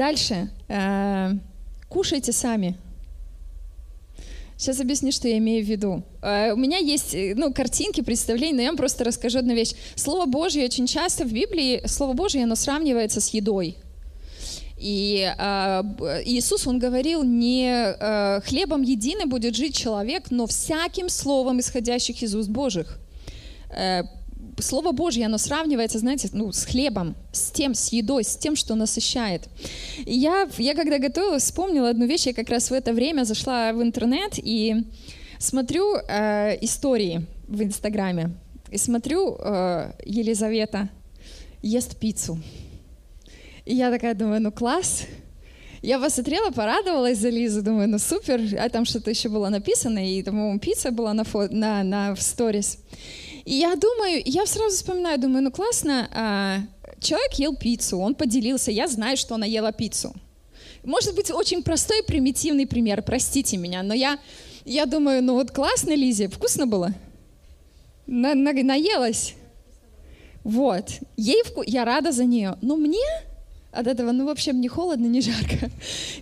Дальше. 0.00 0.48
Э, 0.68 1.32
кушайте 1.90 2.32
сами. 2.32 2.74
Сейчас 4.56 4.80
объясню, 4.80 5.12
что 5.12 5.28
я 5.28 5.36
имею 5.36 5.62
в 5.62 5.68
виду. 5.68 6.02
Uh, 6.22 6.52
у 6.54 6.56
меня 6.56 6.78
есть 6.78 7.14
э, 7.14 7.34
ну, 7.36 7.52
картинки, 7.52 8.00
представления, 8.00 8.56
но 8.56 8.62
я 8.62 8.68
вам 8.68 8.78
просто 8.78 9.04
расскажу 9.04 9.40
одну 9.40 9.54
вещь. 9.54 9.72
Слово 9.96 10.24
Божье 10.24 10.64
очень 10.64 10.86
часто 10.86 11.24
в 11.24 11.32
Библии, 11.32 11.82
Слово 11.84 12.14
Божье, 12.14 12.44
оно 12.44 12.54
сравнивается 12.54 13.20
с 13.20 13.34
едой. 13.34 13.76
И 14.78 15.30
э, 15.38 15.82
Иисус, 16.24 16.66
Он 16.66 16.78
говорил, 16.78 17.22
не 17.22 17.68
э, 17.70 18.40
хлебом 18.46 18.80
единый 18.80 19.26
будет 19.26 19.54
жить 19.54 19.76
человек, 19.76 20.30
но 20.30 20.46
всяким 20.46 21.10
словом, 21.10 21.60
исходящих 21.60 22.22
из 22.22 22.34
уст 22.34 22.48
Божьих. 22.48 22.98
Э, 23.70 24.04
Слово 24.62 24.92
Божье, 24.92 25.26
оно 25.26 25.38
сравнивается, 25.38 25.98
знаете, 25.98 26.28
ну, 26.32 26.52
с 26.52 26.64
хлебом, 26.64 27.14
с 27.32 27.50
тем, 27.50 27.74
с 27.74 27.92
едой, 27.92 28.24
с 28.24 28.36
тем, 28.36 28.56
что 28.56 28.74
насыщает. 28.74 29.48
И 30.04 30.14
я, 30.14 30.48
я 30.58 30.74
когда 30.74 30.98
готовилась, 30.98 31.44
вспомнила 31.44 31.90
одну 31.90 32.06
вещь, 32.06 32.26
я 32.26 32.34
как 32.34 32.48
раз 32.50 32.70
в 32.70 32.72
это 32.72 32.92
время 32.92 33.24
зашла 33.24 33.72
в 33.72 33.82
интернет 33.82 34.34
и 34.36 34.84
смотрю 35.38 35.96
э, 35.96 36.58
истории 36.60 37.26
в 37.48 37.62
Инстаграме. 37.62 38.30
И 38.70 38.78
смотрю, 38.78 39.36
э, 39.38 39.92
Елизавета 40.04 40.88
ест 41.62 41.96
пиццу. 41.98 42.38
И 43.64 43.74
я 43.74 43.90
такая 43.90 44.14
думаю, 44.14 44.40
ну 44.40 44.52
класс. 44.52 45.04
Я 45.82 45.98
посмотрела, 45.98 46.50
порадовалась 46.50 47.18
за 47.18 47.30
Лизу, 47.30 47.62
думаю, 47.62 47.88
ну 47.88 47.98
супер. 47.98 48.40
А 48.58 48.68
там 48.68 48.84
что-то 48.84 49.10
еще 49.10 49.28
было 49.28 49.48
написано, 49.48 49.98
и, 49.98 50.22
по-моему, 50.22 50.58
пицца 50.58 50.90
была 50.90 51.14
на, 51.14 51.22
фо- 51.22 51.50
на, 51.50 51.82
на 51.82 52.14
в 52.14 52.20
сторис. 52.20 52.78
Я 53.52 53.74
думаю, 53.74 54.22
я 54.24 54.46
сразу 54.46 54.76
вспоминаю, 54.76 55.18
думаю, 55.18 55.42
ну 55.42 55.50
классно, 55.50 56.08
а, 56.14 56.58
человек 57.00 57.32
ел 57.32 57.56
пиццу, 57.56 57.98
он 57.98 58.14
поделился, 58.14 58.70
я 58.70 58.86
знаю, 58.86 59.16
что 59.16 59.34
она 59.34 59.44
ела 59.44 59.72
пиццу. 59.72 60.14
Может 60.84 61.16
быть, 61.16 61.32
очень 61.32 61.64
простой, 61.64 62.04
примитивный 62.04 62.64
пример, 62.64 63.02
простите 63.02 63.56
меня, 63.56 63.82
но 63.82 63.92
я, 63.92 64.20
я 64.64 64.86
думаю, 64.86 65.20
ну 65.20 65.34
вот 65.34 65.50
классно, 65.50 65.96
Лизе, 65.96 66.28
вкусно 66.28 66.68
было? 66.68 66.94
На, 68.06 68.36
на, 68.36 68.52
наелась? 68.52 69.34
Вот. 70.44 70.84
Ей 71.16 71.42
вку... 71.42 71.64
Я 71.66 71.84
рада 71.84 72.12
за 72.12 72.26
нее. 72.26 72.56
Но 72.62 72.76
мне 72.76 73.04
от 73.72 73.88
этого, 73.88 74.12
ну, 74.12 74.26
вообще, 74.26 74.52
мне 74.52 74.68
холодно, 74.68 75.06
не 75.06 75.20
жарко. 75.20 75.70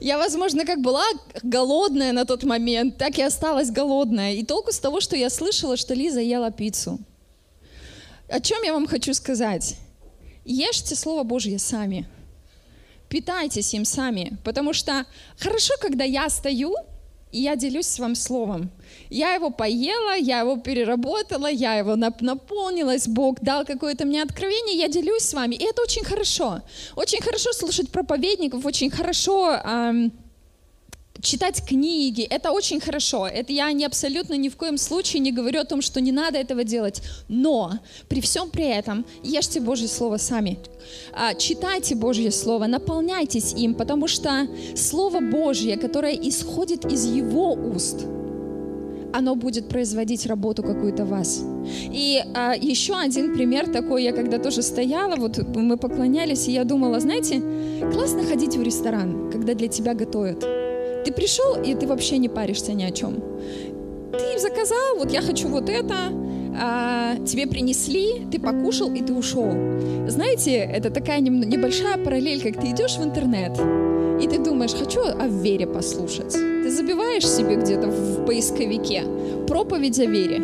Я, 0.01 0.17
возможно, 0.17 0.64
как 0.64 0.81
была 0.81 1.05
голодная 1.43 2.12
на 2.12 2.25
тот 2.25 2.43
момент, 2.45 2.97
так 2.97 3.19
и 3.19 3.23
осталась 3.23 3.71
голодная. 3.71 4.33
И 4.33 4.45
толку 4.45 4.73
с 4.73 4.79
того, 4.79 5.01
что 5.01 5.14
я 5.14 5.29
слышала, 5.29 5.77
что 5.77 5.93
Лиза 5.93 6.21
ела 6.21 6.51
пиццу. 6.51 6.99
О 8.29 8.41
чем 8.41 8.62
я 8.62 8.73
вам 8.73 8.87
хочу 8.87 9.14
сказать? 9.14 9.77
Ешьте 10.45 10.95
Слово 10.95 11.23
Божье 11.23 11.59
сами. 11.59 12.07
Питайтесь 13.09 13.73
им 13.75 13.85
сами. 13.85 14.37
Потому 14.45 14.73
что 14.73 15.07
хорошо, 15.38 15.75
когда 15.81 16.05
я 16.05 16.29
стою 16.29 16.75
и 17.31 17.41
я 17.41 17.57
делюсь 17.57 17.87
с 17.87 17.99
вами 17.99 18.14
словом. 18.14 18.71
Я 19.11 19.35
его 19.35 19.51
поела, 19.51 20.17
я 20.17 20.41
его 20.41 20.57
переработала, 20.57 21.51
я 21.51 21.75
его 21.75 21.97
наполнилась, 21.97 23.07
Бог 23.07 23.41
дал 23.41 23.64
какое-то 23.67 24.07
мне 24.07 24.23
откровение, 24.23 24.79
я 24.79 24.88
делюсь 24.88 25.25
с 25.25 25.35
вами. 25.35 25.55
И 25.55 25.64
это 25.64 25.83
очень 25.83 26.05
хорошо. 26.05 26.62
Очень 26.97 27.21
хорошо 27.21 27.53
слушать 27.53 27.91
проповедников, 27.91 28.64
очень 28.64 28.91
хорошо 28.91 29.53
эм, 29.53 30.12
читать 31.22 31.62
книги, 31.64 32.22
это 32.22 32.52
очень 32.52 32.81
хорошо. 32.81 33.26
Это 33.26 33.52
я 33.52 33.72
не 33.72 33.85
абсолютно 33.85 34.35
ни 34.35 34.48
в 34.48 34.57
коем 34.57 34.78
случае 34.78 35.20
не 35.20 35.33
говорю 35.33 35.61
о 35.61 35.64
том, 35.64 35.83
что 35.83 36.00
не 36.00 36.12
надо 36.12 36.38
этого 36.38 36.64
делать. 36.64 37.02
Но 37.28 37.72
при 38.09 38.20
всем 38.20 38.50
при 38.50 38.66
этом 38.66 39.04
ешьте 39.22 39.61
Божье 39.61 39.88
Слово 39.88 40.18
сами. 40.18 40.59
А, 41.12 41.35
читайте 41.35 41.94
Божье 41.94 42.31
Слово, 42.31 42.66
наполняйтесь 42.66 43.52
им, 43.52 43.74
потому 43.74 44.09
что 44.09 44.48
Слово 44.76 45.20
Божье, 45.20 45.76
которое 45.76 46.14
исходит 46.14 46.85
из 46.85 47.04
Его 47.04 47.52
уст, 47.52 48.07
оно 49.12 49.35
будет 49.35 49.68
производить 49.68 50.26
работу 50.26 50.62
какую-то 50.62 51.04
вас. 51.04 51.42
И 51.92 52.22
а, 52.35 52.54
еще 52.54 52.94
один 52.94 53.35
пример 53.35 53.70
такой, 53.70 54.04
я 54.04 54.12
когда 54.12 54.38
тоже 54.38 54.62
стояла, 54.62 55.16
вот 55.16 55.38
мы 55.57 55.76
поклонялись, 55.76 56.48
и 56.48 56.52
я 56.52 56.64
думала, 56.64 57.00
знаете, 57.00 57.42
классно 57.92 58.24
ходить 58.24 58.57
в 58.57 58.62
ресторан, 58.62 59.31
когда 59.31 59.54
для 59.54 59.68
тебя 59.68 59.94
готовят. 59.94 60.58
Ты 61.09 61.14
пришел, 61.14 61.55
и 61.55 61.75
ты 61.75 61.87
вообще 61.87 62.18
не 62.18 62.29
паришься 62.29 62.75
ни 62.75 62.85
о 62.85 62.90
чем. 62.90 63.14
Ты 64.12 64.38
заказал, 64.38 64.99
вот 64.99 65.11
я 65.11 65.23
хочу 65.23 65.49
вот 65.49 65.71
это, 65.71 65.94
а, 66.61 67.16
тебе 67.25 67.47
принесли, 67.47 68.27
ты 68.31 68.38
покушал, 68.38 68.92
и 68.92 69.01
ты 69.01 69.14
ушел. 69.14 69.51
Знаете, 70.07 70.57
это 70.57 70.90
такая 70.90 71.21
небольшая 71.21 71.97
параллель, 71.97 72.42
как 72.42 72.61
ты 72.61 72.73
идешь 72.73 72.99
в 72.99 73.03
интернет, 73.03 73.59
и 74.23 74.29
ты 74.29 74.38
думаешь, 74.38 74.75
хочу 74.75 75.01
о 75.01 75.27
вере 75.29 75.66
послушать. 75.66 76.35
Ты 76.35 76.71
забиваешь 76.71 77.27
себе 77.27 77.57
где-то 77.57 77.87
в 77.87 78.27
поисковике 78.27 79.05
проповедь 79.47 79.99
о 80.01 80.05
вере. 80.05 80.42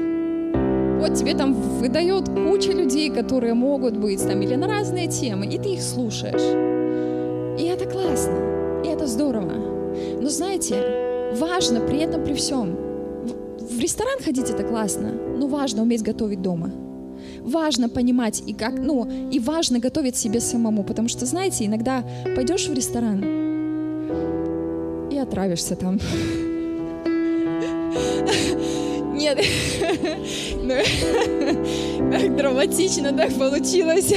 Вот 0.99 1.15
тебе 1.15 1.35
там 1.35 1.53
выдает 1.53 2.27
куча 2.31 2.73
людей, 2.73 3.11
которые 3.11 3.53
могут 3.53 3.99
быть 3.99 4.27
там 4.27 4.41
или 4.41 4.55
на 4.55 4.67
разные 4.67 5.09
темы, 5.09 5.45
и 5.45 5.59
ты 5.59 5.75
их 5.75 5.83
слушаешь. 5.83 7.61
И 7.61 7.67
это 7.67 7.85
классно, 7.85 8.83
и 8.83 8.89
это 8.89 9.07
здорово. 9.07 9.74
Но 10.25 10.31
знаете, 10.31 11.33
важно 11.35 11.81
при 11.81 11.99
этом, 11.99 12.25
при 12.25 12.33
всем, 12.33 12.79
в 13.61 13.79
ресторан 13.79 14.19
ходить 14.25 14.49
это 14.49 14.63
классно, 14.63 15.13
но 15.13 15.47
важно 15.47 15.83
уметь 15.83 16.01
готовить 16.03 16.41
дома. 16.41 16.71
Важно 17.43 17.91
понимать 17.91 18.43
и 18.47 18.55
как, 18.55 18.73
ну, 18.73 19.07
и 19.31 19.39
важно 19.39 19.81
готовить 19.81 20.17
себе 20.17 20.41
самому, 20.41 20.83
потому 20.83 21.09
что, 21.09 21.27
знаете, 21.27 21.67
иногда 21.67 22.03
пойдешь 22.35 22.69
в 22.69 22.73
ресторан 22.73 23.23
и 25.13 25.19
отравишься 25.19 25.77
там. 25.77 26.01
Нет, 29.13 29.39
ну, 30.63 30.75
так 32.11 32.35
драматично 32.35 33.13
так 33.13 33.35
получилось. 33.35 34.15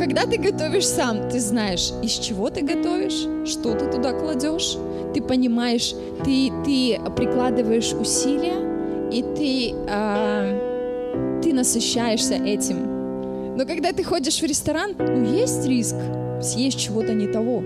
Когда 0.00 0.24
ты 0.24 0.38
готовишь 0.38 0.86
сам, 0.86 1.28
ты 1.28 1.38
знаешь, 1.40 1.92
из 2.02 2.12
чего 2.12 2.48
ты 2.48 2.62
готовишь, 2.62 3.26
что 3.46 3.74
ты 3.74 3.84
туда 3.84 4.14
кладешь, 4.14 4.78
ты 5.12 5.20
понимаешь, 5.20 5.94
ты, 6.24 6.50
ты 6.64 6.98
прикладываешь 7.14 7.92
усилия, 7.92 9.10
и 9.12 9.22
ты, 9.22 9.74
э, 9.86 11.40
ты 11.42 11.52
насыщаешься 11.52 12.36
этим. 12.36 13.56
Но 13.58 13.66
когда 13.66 13.92
ты 13.92 14.02
ходишь 14.02 14.40
в 14.40 14.46
ресторан, 14.46 14.94
ну, 14.98 15.22
есть 15.22 15.66
риск 15.66 15.96
съесть 16.40 16.80
чего-то 16.80 17.12
не 17.12 17.26
того. 17.26 17.62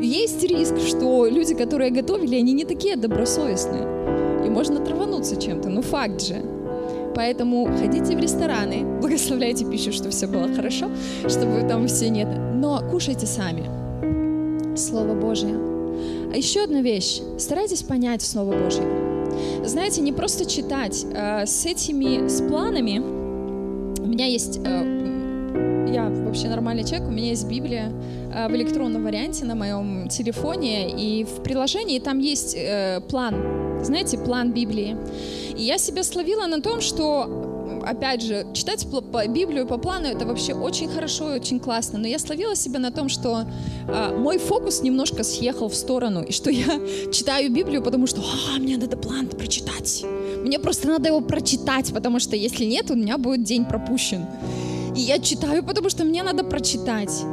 Есть 0.00 0.44
риск, 0.44 0.76
что 0.86 1.26
люди, 1.26 1.56
которые 1.56 1.90
готовили, 1.90 2.36
они 2.36 2.52
не 2.52 2.66
такие 2.66 2.94
добросовестные 2.94 4.46
и 4.46 4.48
можно 4.48 4.78
травануться 4.78 5.34
чем-то, 5.34 5.68
ну 5.70 5.82
факт 5.82 6.24
же. 6.24 6.36
Поэтому 7.18 7.66
ходите 7.76 8.16
в 8.16 8.20
рестораны, 8.20 8.84
благословляйте 9.00 9.64
пищу, 9.64 9.90
чтобы 9.90 10.10
все 10.10 10.28
было 10.28 10.54
хорошо, 10.54 10.88
чтобы 11.28 11.66
там 11.68 11.88
все 11.88 12.10
нет. 12.10 12.28
Но 12.54 12.80
кушайте 12.88 13.26
сами. 13.26 13.64
Слово 14.76 15.14
Божье. 15.14 15.52
А 16.32 16.36
еще 16.36 16.62
одна 16.62 16.80
вещь. 16.80 17.20
Старайтесь 17.36 17.82
понять 17.82 18.22
Слово 18.22 18.56
Божье. 18.56 18.84
Знаете, 19.64 20.00
не 20.00 20.12
просто 20.12 20.48
читать. 20.48 21.04
А 21.12 21.44
с 21.44 21.66
этими, 21.66 22.28
с 22.28 22.40
планами, 22.40 23.00
у 23.00 24.06
меня 24.06 24.26
есть 24.26 24.60
э, 24.64 25.90
я 25.92 26.08
вообще 26.10 26.48
нормальный 26.48 26.84
человек, 26.84 27.08
у 27.08 27.10
меня 27.10 27.30
есть 27.30 27.48
Библия 27.48 27.92
э, 28.32 28.46
в 28.46 28.54
электронном 28.54 29.02
варианте 29.02 29.44
на 29.44 29.56
моем 29.56 30.08
телефоне, 30.08 30.88
и 30.90 31.24
в 31.24 31.42
приложении 31.42 31.98
там 31.98 32.20
есть 32.20 32.54
э, 32.56 33.00
план 33.08 33.58
знаете, 33.84 34.18
план 34.18 34.52
Библии. 34.52 34.96
И 35.58 35.62
я 35.62 35.76
себя 35.76 36.04
словила 36.04 36.46
на 36.46 36.60
том, 36.62 36.80
что, 36.80 37.82
опять 37.84 38.22
же, 38.22 38.46
читать 38.54 38.86
Библию 39.28 39.66
по 39.66 39.76
плану 39.76 40.06
это 40.06 40.24
вообще 40.24 40.54
очень 40.54 40.88
хорошо 40.88 41.34
и 41.34 41.40
очень 41.40 41.58
классно. 41.58 41.98
Но 41.98 42.06
я 42.06 42.18
словила 42.18 42.54
себя 42.54 42.78
на 42.78 42.92
том, 42.92 43.08
что 43.08 43.44
а, 43.88 44.16
мой 44.16 44.38
фокус 44.38 44.82
немножко 44.82 45.24
съехал 45.24 45.68
в 45.68 45.74
сторону, 45.74 46.22
и 46.22 46.32
что 46.32 46.50
я 46.50 46.66
читаю 47.12 47.50
Библию, 47.52 47.82
потому 47.82 48.06
что 48.06 48.20
а, 48.20 48.58
мне 48.58 48.76
надо 48.76 48.96
план 48.96 49.26
прочитать. 49.26 50.04
Мне 50.44 50.60
просто 50.60 50.86
надо 50.86 51.08
его 51.08 51.20
прочитать, 51.20 51.92
потому 51.92 52.20
что 52.20 52.36
если 52.36 52.64
нет, 52.64 52.90
у 52.90 52.94
меня 52.94 53.18
будет 53.18 53.42
день 53.42 53.64
пропущен. 53.64 54.26
И 54.96 55.00
я 55.00 55.18
читаю, 55.18 55.64
потому 55.64 55.90
что 55.90 56.04
мне 56.04 56.22
надо 56.22 56.44
прочитать 56.44 57.24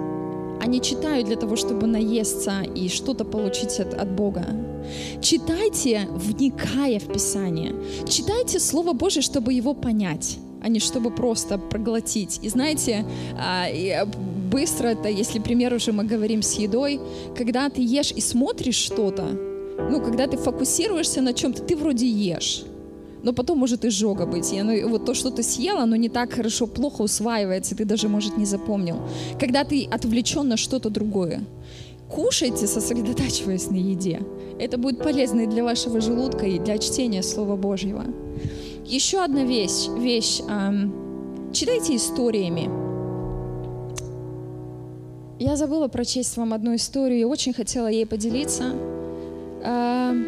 а 0.61 0.67
не 0.67 0.81
читаю 0.81 1.23
для 1.23 1.35
того, 1.35 1.55
чтобы 1.55 1.85
наесться 1.85 2.61
и 2.63 2.89
что-то 2.89 3.23
получить 3.23 3.79
от, 3.79 3.93
от 3.93 4.09
Бога. 4.09 4.45
Читайте, 5.21 6.07
вникая 6.11 6.99
в 6.99 7.11
Писание. 7.11 7.75
Читайте 8.07 8.59
Слово 8.59 8.93
Божье, 8.93 9.21
чтобы 9.21 9.53
его 9.53 9.73
понять 9.73 10.39
а 10.65 10.67
не 10.67 10.79
чтобы 10.79 11.11
просто 11.11 11.59
проглотить. 11.59 12.39
И 12.41 12.49
знаете, 12.49 13.05
а, 13.37 13.67
а, 13.67 14.05
быстро 14.51 14.87
это, 14.87 15.07
если 15.09 15.37
пример 15.37 15.73
уже 15.73 15.91
мы 15.91 16.05
говорим 16.05 16.41
с 16.41 16.53
едой, 16.53 16.99
когда 17.37 17.69
ты 17.69 17.83
ешь 17.83 18.11
и 18.11 18.19
смотришь 18.19 18.73
что-то, 18.73 19.27
ну, 19.91 20.01
когда 20.01 20.25
ты 20.25 20.37
фокусируешься 20.37 21.21
на 21.21 21.33
чем-то, 21.33 21.61
ты 21.61 21.75
вроде 21.75 22.07
ешь, 22.07 22.63
но 23.21 23.33
потом 23.33 23.59
может 23.59 23.85
изжога 23.85 24.25
быть. 24.25 24.53
И 24.53 24.59
оно, 24.59 24.89
вот 24.89 25.05
то, 25.05 25.13
что 25.13 25.29
ты 25.29 25.43
съел, 25.43 25.77
оно 25.77 25.95
не 25.95 26.09
так 26.09 26.33
хорошо, 26.33 26.67
плохо 26.67 27.03
усваивается, 27.03 27.75
ты 27.75 27.85
даже, 27.85 28.07
может, 28.07 28.37
не 28.37 28.45
запомнил. 28.45 28.97
Когда 29.39 29.63
ты 29.63 29.87
отвлечен 29.91 30.47
на 30.47 30.57
что-то 30.57 30.89
другое. 30.89 31.41
Кушайте, 32.15 32.65
сосредотачиваясь 32.65 33.69
на 33.69 33.75
еде. 33.75 34.21
Это 34.57 34.77
будет 34.77 35.03
полезно 35.03 35.41
и 35.41 35.47
для 35.47 35.63
вашего 35.63 35.99
желудка, 35.99 36.45
и 36.45 36.59
для 36.59 36.77
чтения 36.77 37.21
Слова 37.21 37.57
Божьего. 37.57 38.05
Еще 38.85 39.21
одна 39.21 39.43
вещь. 39.43 39.89
вещь 39.97 40.39
эм, 40.47 41.51
читайте 41.51 41.95
историями. 41.95 42.69
Я 45.37 45.57
забыла 45.57 45.89
прочесть 45.89 46.37
вам 46.37 46.53
одну 46.53 46.75
историю 46.75 47.19
и 47.19 47.23
очень 47.25 47.51
хотела 47.53 47.87
ей 47.87 48.05
поделиться. 48.05 48.73
Эм, 49.63 50.25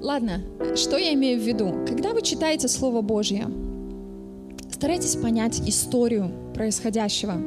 ладно, 0.00 0.42
что 0.74 0.98
я 0.98 1.14
имею 1.14 1.40
в 1.40 1.42
виду? 1.42 1.72
Когда 1.86 2.12
вы 2.12 2.20
читаете 2.20 2.68
Слово 2.68 3.00
Божье, 3.00 3.46
старайтесь 4.70 5.16
понять 5.16 5.66
историю 5.66 6.30
происходящего. 6.52 7.40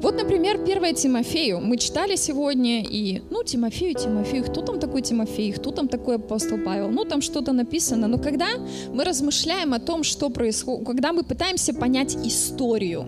Вот, 0.00 0.14
например, 0.14 0.60
1 0.62 0.94
Тимофею. 0.94 1.60
Мы 1.60 1.76
читали 1.76 2.16
сегодня, 2.16 2.84
и, 2.84 3.20
ну, 3.30 3.42
Тимофею, 3.42 3.94
Тимофею, 3.94 4.44
кто 4.44 4.62
там 4.62 4.78
такой 4.78 5.02
Тимофей, 5.02 5.52
кто 5.52 5.72
там 5.72 5.88
такой 5.88 6.16
апостол 6.16 6.58
Павел, 6.64 6.88
ну, 6.88 7.04
там 7.04 7.20
что-то 7.20 7.52
написано. 7.52 8.06
Но 8.06 8.18
когда 8.18 8.46
мы 8.92 9.04
размышляем 9.04 9.74
о 9.74 9.80
том, 9.80 10.04
что 10.04 10.30
происходит, 10.30 10.86
когда 10.86 11.12
мы 11.12 11.24
пытаемся 11.24 11.74
понять 11.74 12.14
историю, 12.14 13.06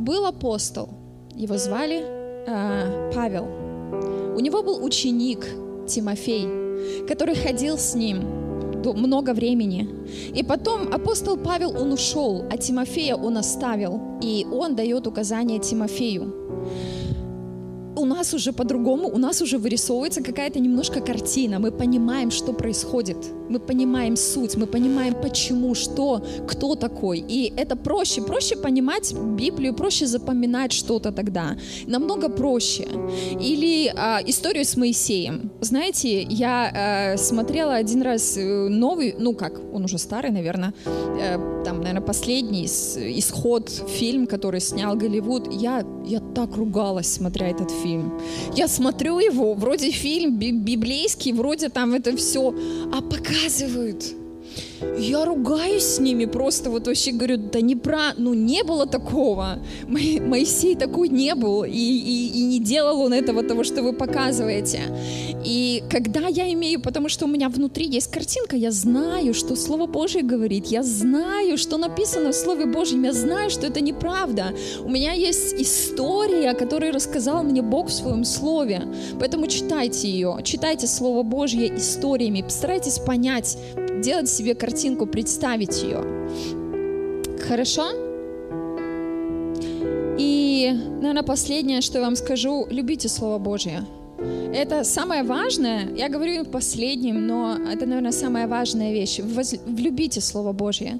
был 0.00 0.26
апостол, 0.26 0.88
его 1.36 1.58
звали 1.58 2.02
э, 2.02 3.12
Павел. 3.14 3.46
У 4.36 4.40
него 4.40 4.62
был 4.62 4.84
ученик 4.84 5.46
Тимофей, 5.86 6.48
который 7.06 7.36
ходил 7.36 7.78
с 7.78 7.94
ним, 7.94 8.49
много 8.86 9.34
времени. 9.34 9.88
И 10.34 10.42
потом 10.42 10.92
апостол 10.92 11.36
Павел, 11.36 11.70
он 11.80 11.92
ушел, 11.92 12.44
а 12.50 12.56
Тимофея 12.56 13.16
он 13.16 13.36
оставил. 13.36 14.00
И 14.22 14.46
он 14.50 14.74
дает 14.76 15.06
указания 15.06 15.58
Тимофею 15.58 16.34
у 18.00 18.06
нас 18.06 18.34
уже 18.34 18.52
по-другому, 18.52 19.08
у 19.08 19.18
нас 19.18 19.42
уже 19.42 19.58
вырисовывается 19.58 20.22
какая-то 20.22 20.58
немножко 20.58 21.00
картина. 21.00 21.58
Мы 21.58 21.70
понимаем, 21.70 22.30
что 22.30 22.52
происходит. 22.52 23.16
Мы 23.50 23.58
понимаем 23.58 24.16
суть, 24.16 24.56
мы 24.56 24.66
понимаем, 24.66 25.14
почему, 25.22 25.74
что, 25.74 26.24
кто 26.48 26.76
такой. 26.76 27.18
И 27.18 27.52
это 27.56 27.76
проще. 27.76 28.22
Проще 28.22 28.56
понимать 28.56 29.12
Библию, 29.12 29.74
проще 29.74 30.06
запоминать 30.06 30.72
что-то 30.72 31.12
тогда. 31.12 31.56
Намного 31.86 32.28
проще. 32.28 32.88
Или 33.40 33.92
а, 33.94 34.20
историю 34.26 34.64
с 34.64 34.76
Моисеем. 34.76 35.50
Знаете, 35.60 36.22
я 36.22 36.72
а, 36.74 37.16
смотрела 37.18 37.74
один 37.74 38.02
раз 38.02 38.36
э, 38.36 38.68
новый, 38.68 39.14
ну 39.18 39.34
как, 39.34 39.60
он 39.74 39.84
уже 39.84 39.98
старый, 39.98 40.30
наверное, 40.30 40.72
э, 40.86 41.62
там, 41.64 41.78
наверное, 41.78 42.06
последний 42.06 42.64
исход 42.64 43.68
фильм, 43.68 44.26
который 44.26 44.60
снял 44.60 44.96
Голливуд. 44.96 45.52
Я, 45.52 45.84
я 46.06 46.20
так 46.20 46.56
ругалась, 46.56 47.12
смотря 47.12 47.48
этот 47.48 47.70
фильм 47.70 47.89
фильм. 47.90 48.12
Я 48.54 48.68
смотрю 48.68 49.18
его, 49.18 49.54
вроде 49.54 49.90
фильм 49.90 50.38
библейский, 50.38 51.32
вроде 51.32 51.68
там 51.68 51.94
это 51.94 52.16
все, 52.16 52.54
а 52.92 53.00
показывают 53.00 54.19
я 54.98 55.24
ругаюсь 55.24 55.84
с 55.84 55.98
ними 55.98 56.24
просто, 56.26 56.70
вот 56.70 56.86
вообще 56.86 57.12
говорю, 57.12 57.36
да 57.36 57.60
не 57.60 57.76
про, 57.76 58.14
ну 58.16 58.34
не 58.34 58.62
было 58.62 58.86
такого. 58.86 59.58
Моисей 59.88 60.76
такой 60.76 61.08
не 61.08 61.34
был, 61.34 61.64
и, 61.64 61.70
и, 61.70 62.28
и 62.34 62.42
не 62.44 62.60
делал 62.60 63.00
он 63.00 63.12
этого, 63.12 63.42
того, 63.42 63.64
что 63.64 63.82
вы 63.82 63.92
показываете. 63.92 64.80
И 65.44 65.82
когда 65.90 66.28
я 66.28 66.52
имею, 66.52 66.80
потому 66.80 67.08
что 67.08 67.24
у 67.24 67.28
меня 67.28 67.48
внутри 67.48 67.86
есть 67.86 68.10
картинка, 68.10 68.56
я 68.56 68.70
знаю, 68.70 69.34
что 69.34 69.56
Слово 69.56 69.86
Божье 69.86 70.22
говорит, 70.22 70.66
я 70.66 70.82
знаю, 70.82 71.56
что 71.58 71.78
написано 71.78 72.32
в 72.32 72.34
Слове 72.34 72.66
Божьем, 72.66 73.04
я 73.04 73.12
знаю, 73.12 73.50
что 73.50 73.66
это 73.66 73.80
неправда. 73.80 74.54
У 74.84 74.88
меня 74.88 75.12
есть 75.12 75.54
история, 75.54 76.54
которую 76.54 76.92
рассказал 76.92 77.42
мне 77.42 77.62
Бог 77.62 77.88
в 77.88 77.92
своем 77.92 78.24
Слове. 78.24 78.82
Поэтому 79.18 79.46
читайте 79.46 80.08
ее, 80.08 80.38
читайте 80.44 80.86
Слово 80.86 81.22
Божье 81.22 81.74
историями, 81.76 82.42
постарайтесь 82.42 82.98
понять, 82.98 83.56
делать 84.00 84.28
себе 84.28 84.54
картинку, 84.54 85.06
представить 85.06 85.82
ее. 85.82 86.04
Хорошо? 87.46 87.88
И, 90.18 90.70
наверное, 91.00 91.22
последнее, 91.22 91.80
что 91.80 91.98
я 91.98 92.04
вам 92.04 92.16
скажу, 92.16 92.66
любите 92.70 93.08
Слово 93.08 93.38
Божье. 93.38 93.84
Это 94.52 94.84
самое 94.84 95.22
важное, 95.22 95.88
я 95.96 96.08
говорю 96.08 96.44
последним, 96.44 97.26
но 97.26 97.56
это, 97.56 97.86
наверное, 97.86 98.12
самая 98.12 98.46
важная 98.46 98.92
вещь. 98.92 99.18
Воз... 99.20 99.54
Влюбите 99.64 100.20
Слово 100.20 100.52
Божье. 100.52 100.98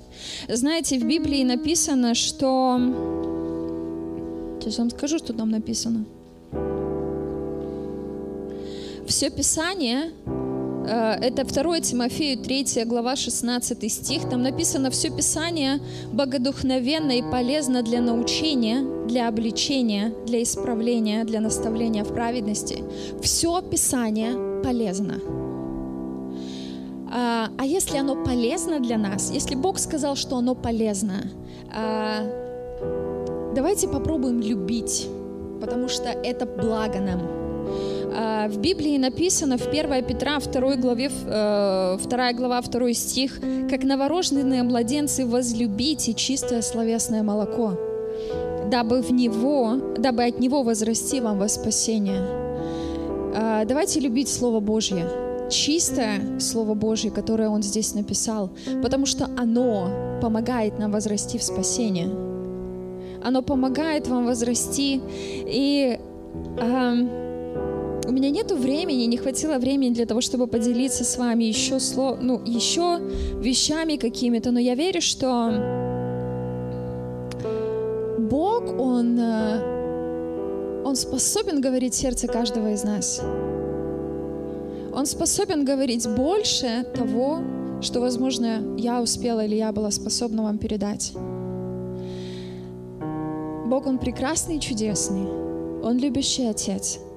Знаете, 0.48 0.98
в 0.98 1.04
Библии 1.04 1.44
написано, 1.44 2.14
что... 2.14 2.80
Сейчас 4.60 4.78
вам 4.78 4.90
скажу, 4.90 5.18
что 5.18 5.32
там 5.32 5.50
написано. 5.50 6.04
Все 9.06 9.30
Писание 9.30 10.12
это 10.86 11.44
2 11.44 11.80
Тимофею 11.80 12.38
3 12.38 12.84
глава 12.86 13.16
16 13.16 13.92
стих. 13.92 14.28
Там 14.28 14.42
написано 14.42 14.90
«Все 14.90 15.10
Писание 15.10 15.80
богодухновенно 16.12 17.18
и 17.18 17.22
полезно 17.22 17.82
для 17.82 18.00
научения, 18.00 19.06
для 19.06 19.28
обличения, 19.28 20.12
для 20.26 20.42
исправления, 20.42 21.24
для 21.24 21.40
наставления 21.40 22.04
в 22.04 22.14
праведности». 22.14 22.84
Все 23.22 23.60
Писание 23.62 24.62
полезно. 24.62 25.20
А, 27.12 27.48
а 27.58 27.64
если 27.64 27.98
оно 27.98 28.14
полезно 28.24 28.78
для 28.78 28.96
нас, 28.96 29.30
если 29.32 29.56
Бог 29.56 29.78
сказал, 29.78 30.14
что 30.14 30.36
оно 30.36 30.54
полезно, 30.54 31.24
а, 31.74 32.24
давайте 33.54 33.88
попробуем 33.88 34.40
любить, 34.40 35.08
потому 35.60 35.88
что 35.88 36.08
это 36.08 36.46
благо 36.46 37.00
нам. 37.00 37.39
А, 38.12 38.48
в 38.48 38.58
Библии 38.58 38.98
написано 38.98 39.56
в 39.56 39.68
1 39.68 40.04
Петра 40.04 40.38
2 40.38 40.76
главе, 40.76 41.08
2 41.08 41.98
э, 41.98 42.32
глава 42.34 42.60
2 42.60 42.92
стих, 42.92 43.40
«Как 43.70 43.84
новорожденные 43.84 44.62
младенцы 44.62 45.24
возлюбите 45.24 46.14
чистое 46.14 46.62
словесное 46.62 47.22
молоко, 47.22 47.78
дабы, 48.70 49.02
в 49.02 49.12
него, 49.12 49.76
дабы 49.96 50.24
от 50.24 50.40
него 50.40 50.62
возрасти 50.62 51.20
вам 51.20 51.38
во 51.38 51.48
спасение». 51.48 52.20
А, 53.34 53.64
давайте 53.64 54.00
любить 54.00 54.28
Слово 54.28 54.60
Божье, 54.60 55.06
чистое 55.48 56.40
Слово 56.40 56.74
Божье, 56.74 57.10
которое 57.12 57.48
Он 57.48 57.62
здесь 57.62 57.94
написал, 57.94 58.50
потому 58.82 59.06
что 59.06 59.26
оно 59.36 60.18
помогает 60.20 60.78
нам 60.78 60.90
возрасти 60.90 61.38
в 61.38 61.42
спасение. 61.44 62.08
Оно 63.22 63.42
помогает 63.42 64.08
вам 64.08 64.24
возрасти. 64.24 65.00
И 65.46 65.98
э, 66.58 67.29
у 68.10 68.12
меня 68.12 68.28
нету 68.30 68.56
времени, 68.56 69.04
не 69.04 69.16
хватило 69.16 69.58
времени 69.58 69.94
для 69.94 70.04
того, 70.04 70.20
чтобы 70.20 70.48
поделиться 70.48 71.04
с 71.04 71.16
вами 71.16 71.44
еще, 71.44 71.78
слов, 71.78 72.18
ну, 72.20 72.42
еще 72.44 72.98
вещами 73.38 73.96
какими-то, 73.96 74.50
но 74.50 74.58
я 74.58 74.74
верю, 74.74 75.00
что 75.00 75.52
Бог, 78.18 78.64
Он, 78.80 79.16
э, 79.16 80.82
Он 80.84 80.96
способен 80.96 81.60
говорить 81.60 81.94
сердце 81.94 82.26
каждого 82.26 82.72
из 82.72 82.82
нас. 82.82 83.22
Он 84.92 85.06
способен 85.06 85.64
говорить 85.64 86.08
больше 86.08 86.84
того, 86.92 87.38
что, 87.80 88.00
возможно, 88.00 88.76
я 88.76 89.00
успела 89.00 89.44
или 89.44 89.54
я 89.54 89.70
была 89.70 89.92
способна 89.92 90.42
вам 90.42 90.58
передать. 90.58 91.12
Бог, 93.66 93.86
Он 93.86 93.98
прекрасный 93.98 94.56
и 94.56 94.60
чудесный. 94.60 95.28
Он 95.84 95.96
любящий 95.96 96.46
Отец— 96.46 96.98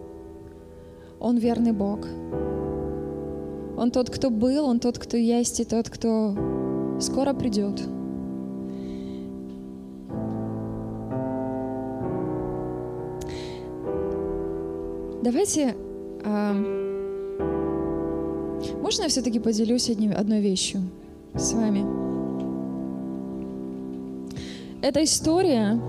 он 1.23 1.37
верный 1.37 1.71
Бог. 1.71 1.99
Он 3.77 3.89
тот, 3.91 4.09
кто 4.09 4.29
был, 4.29 4.65
Он 4.65 4.79
тот, 4.79 4.99
кто 4.99 5.17
есть, 5.17 5.59
и 5.61 5.63
тот, 5.63 5.89
кто 5.89 6.35
скоро 6.99 7.33
придет. 7.33 7.81
Давайте, 15.23 15.75
а, 16.25 16.53
можно 18.81 19.03
я 19.03 19.07
все-таки 19.07 19.39
поделюсь 19.39 19.89
одним, 19.89 20.11
одной 20.11 20.41
вещью 20.41 20.81
с 21.35 21.53
вами? 21.53 21.85
Эта 24.81 25.01
история 25.05 25.79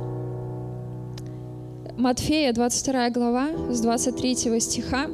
Матфея, 1.98 2.52
22 2.52 3.10
глава, 3.10 3.48
с 3.70 3.80
23 3.80 4.60
стиха, 4.60 5.08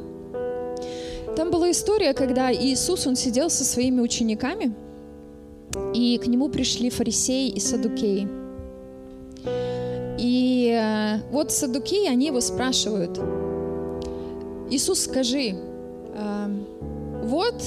там 1.35 1.49
была 1.51 1.71
история, 1.71 2.13
когда 2.13 2.53
Иисус, 2.53 3.07
он 3.07 3.15
сидел 3.15 3.49
со 3.49 3.63
своими 3.63 4.01
учениками, 4.01 4.73
и 5.93 6.17
к 6.17 6.27
нему 6.27 6.49
пришли 6.49 6.89
фарисеи 6.89 7.49
и 7.49 7.59
садукеи. 7.59 8.27
И 10.19 10.71
э, 10.71 11.19
вот 11.31 11.51
садукеи, 11.51 12.07
они 12.07 12.27
его 12.27 12.41
спрашивают, 12.41 13.19
Иисус, 14.69 15.01
скажи, 15.01 15.55
э, 15.55 16.47
вот 17.23 17.63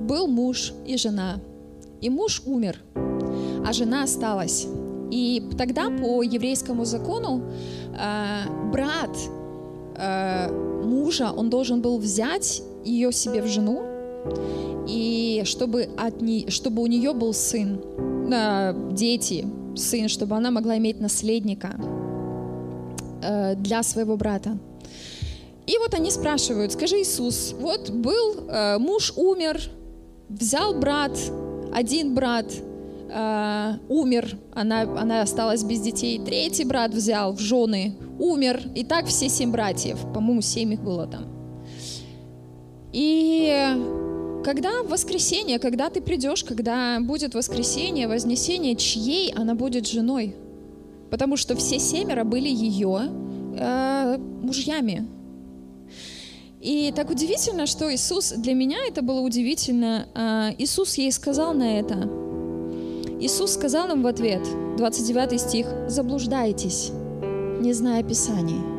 был 0.00 0.26
муж 0.26 0.72
и 0.86 0.96
жена, 0.96 1.40
и 2.00 2.10
муж 2.10 2.42
умер, 2.46 2.78
а 3.66 3.72
жена 3.72 4.02
осталась. 4.02 4.66
И 5.10 5.42
тогда 5.56 5.88
по 5.88 6.22
еврейскому 6.22 6.84
закону 6.84 7.42
э, 7.98 8.70
брат 8.72 9.16
мужа, 10.84 11.32
он 11.34 11.48
должен 11.48 11.80
был 11.80 11.96
взять 11.98 12.62
ее 12.86 13.12
себе 13.12 13.42
в 13.42 13.46
жену, 13.46 13.82
и 14.88 15.42
чтобы, 15.44 15.88
от 15.96 16.22
не, 16.22 16.48
чтобы 16.50 16.82
у 16.82 16.86
нее 16.86 17.12
был 17.12 17.34
сын, 17.34 17.80
э, 18.32 18.92
дети, 18.92 19.46
сын, 19.74 20.08
чтобы 20.08 20.36
она 20.36 20.50
могла 20.50 20.78
иметь 20.78 21.00
наследника 21.00 21.74
э, 23.22 23.54
для 23.56 23.82
своего 23.82 24.16
брата. 24.16 24.58
И 25.66 25.78
вот 25.78 25.94
они 25.94 26.10
спрашивают, 26.10 26.72
скажи, 26.72 27.00
Иисус, 27.00 27.54
вот 27.58 27.90
был, 27.90 28.48
э, 28.48 28.78
муж 28.78 29.12
умер, 29.16 29.60
взял 30.28 30.74
брат, 30.74 31.18
один 31.72 32.14
брат 32.14 32.46
э, 33.10 33.72
умер, 33.88 34.38
она, 34.54 34.82
она 34.82 35.22
осталась 35.22 35.64
без 35.64 35.80
детей, 35.80 36.20
третий 36.24 36.64
брат 36.64 36.94
взял 36.94 37.32
в 37.32 37.40
жены, 37.40 37.96
умер, 38.18 38.62
и 38.76 38.84
так 38.84 39.06
все 39.06 39.28
семь 39.28 39.50
братьев, 39.50 39.98
по-моему, 40.14 40.40
семь 40.40 40.72
их 40.72 40.82
было 40.82 41.06
там. 41.06 41.35
И 42.96 44.42
когда 44.42 44.82
воскресенье, 44.82 45.58
когда 45.58 45.90
ты 45.90 46.00
придешь, 46.00 46.42
когда 46.42 46.98
будет 46.98 47.34
воскресенье, 47.34 48.08
вознесение, 48.08 48.74
чьей 48.74 49.30
она 49.32 49.54
будет 49.54 49.86
женой? 49.86 50.34
Потому 51.10 51.36
что 51.36 51.54
все 51.56 51.78
семеро 51.78 52.24
были 52.24 52.48
ее 52.48 53.10
э, 53.58 54.16
мужьями. 54.42 55.06
И 56.62 56.90
так 56.96 57.10
удивительно, 57.10 57.66
что 57.66 57.94
Иисус, 57.94 58.32
для 58.32 58.54
меня 58.54 58.78
это 58.88 59.02
было 59.02 59.20
удивительно, 59.20 60.08
э, 60.14 60.54
Иисус 60.56 60.94
ей 60.94 61.12
сказал 61.12 61.52
на 61.52 61.78
это. 61.78 62.10
Иисус 63.20 63.52
сказал 63.52 63.90
им 63.90 64.02
в 64.02 64.06
ответ, 64.06 64.40
29 64.78 65.38
стих, 65.38 65.66
«Заблуждаетесь, 65.86 66.92
не 67.60 67.74
зная 67.74 68.02
Писаний». 68.02 68.75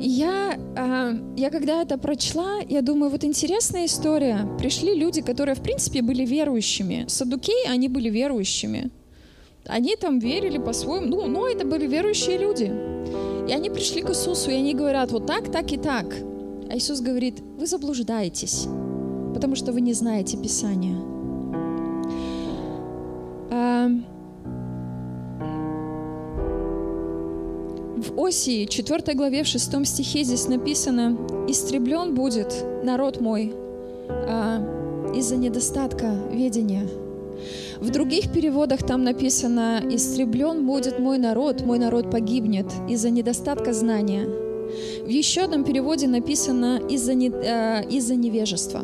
Я, 0.00 0.56
э, 0.76 1.14
я 1.36 1.50
когда 1.50 1.82
это 1.82 1.98
прочла, 1.98 2.60
я 2.68 2.82
думаю, 2.82 3.10
вот 3.10 3.24
интересная 3.24 3.86
история. 3.86 4.48
Пришли 4.58 4.94
люди, 4.94 5.22
которые, 5.22 5.54
в 5.54 5.62
принципе, 5.62 6.02
были 6.02 6.24
верующими. 6.24 7.04
Садукеи, 7.08 7.68
они 7.68 7.88
были 7.88 8.08
верующими. 8.08 8.90
Они 9.66 9.96
там 9.96 10.18
верили 10.18 10.58
по-своему. 10.58 11.06
Ну, 11.06 11.26
но 11.26 11.48
это 11.48 11.66
были 11.66 11.86
верующие 11.86 12.38
люди. 12.38 12.72
И 13.48 13.52
они 13.52 13.70
пришли 13.70 14.02
к 14.02 14.10
Иисусу, 14.10 14.50
и 14.50 14.54
они 14.54 14.74
говорят, 14.74 15.10
вот 15.10 15.26
так, 15.26 15.50
так 15.50 15.72
и 15.72 15.76
так. 15.76 16.14
А 16.70 16.76
Иисус 16.76 17.00
говорит, 17.00 17.40
вы 17.58 17.66
заблуждаетесь, 17.66 18.68
потому 19.34 19.56
что 19.56 19.72
вы 19.72 19.80
не 19.80 19.94
знаете 19.94 20.36
Писания. 20.36 20.96
В 28.08 28.24
Осии, 28.24 28.64
4 28.64 29.14
главе, 29.14 29.42
в 29.42 29.46
6 29.46 29.86
стихе 29.86 30.24
здесь 30.24 30.48
написано, 30.48 31.16
«Истреблен 31.46 32.14
будет 32.14 32.54
народ 32.82 33.20
мой 33.20 33.52
а, 34.08 35.12
из-за 35.14 35.36
недостатка 35.36 36.14
ведения». 36.32 36.88
В 37.80 37.90
других 37.90 38.32
переводах 38.32 38.84
там 38.84 39.04
написано 39.04 39.82
«Истреблен 39.90 40.66
будет 40.66 40.98
мой 40.98 41.18
народ, 41.18 41.64
мой 41.64 41.78
народ 41.78 42.10
погибнет 42.10 42.66
из-за 42.88 43.10
недостатка 43.10 43.72
знания». 43.72 44.26
В 45.04 45.08
еще 45.08 45.42
одном 45.42 45.64
переводе 45.64 46.08
написано 46.08 46.80
«из-за 46.88 47.14
не, 47.14 47.28
э, 47.28 47.84
из 47.88 48.10
невежества». 48.10 48.82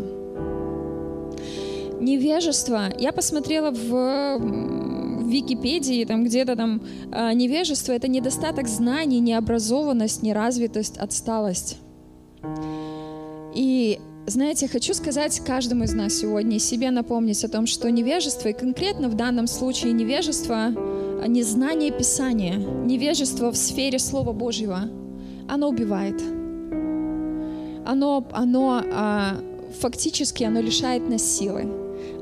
Невежество. 2.01 2.93
Я 2.99 3.13
посмотрела 3.13 3.71
в 3.71 4.94
Википедии, 5.35 6.05
там 6.05 6.25
где-то 6.25 6.55
там 6.55 6.81
э, 7.13 7.33
невежество— 7.35 7.93
это 7.99 8.09
недостаток 8.09 8.69
знаний, 8.69 9.21
необразованность, 9.21 10.23
неразвитость, 10.23 10.97
отсталость. 10.97 11.79
И 13.55 13.99
знаете, 14.27 14.69
хочу 14.69 14.95
сказать 14.95 15.41
каждому 15.41 15.85
из 15.85 15.93
нас 15.93 16.15
сегодня 16.15 16.59
себе 16.59 16.91
напомнить 16.91 17.45
о 17.45 17.49
том, 17.49 17.67
что 17.67 17.91
невежество, 17.91 18.49
и 18.49 18.53
конкретно 18.53 19.09
в 19.09 19.15
данном 19.15 19.47
случае 19.47 19.93
невежество, 19.93 20.73
а 21.23 21.27
незнание 21.27 21.91
Писания, 21.91 22.57
невежество 22.57 23.51
в 23.51 23.57
сфере 23.57 23.99
Слова 23.99 24.33
Божьего, 24.33 24.89
оно 25.49 25.69
убивает. 25.69 26.23
Оно, 27.87 28.27
оно 28.33 28.83
а, 28.93 29.37
фактически 29.81 30.45
оно 30.45 30.61
лишает 30.61 31.09
нас 31.09 31.23
силы 31.23 31.67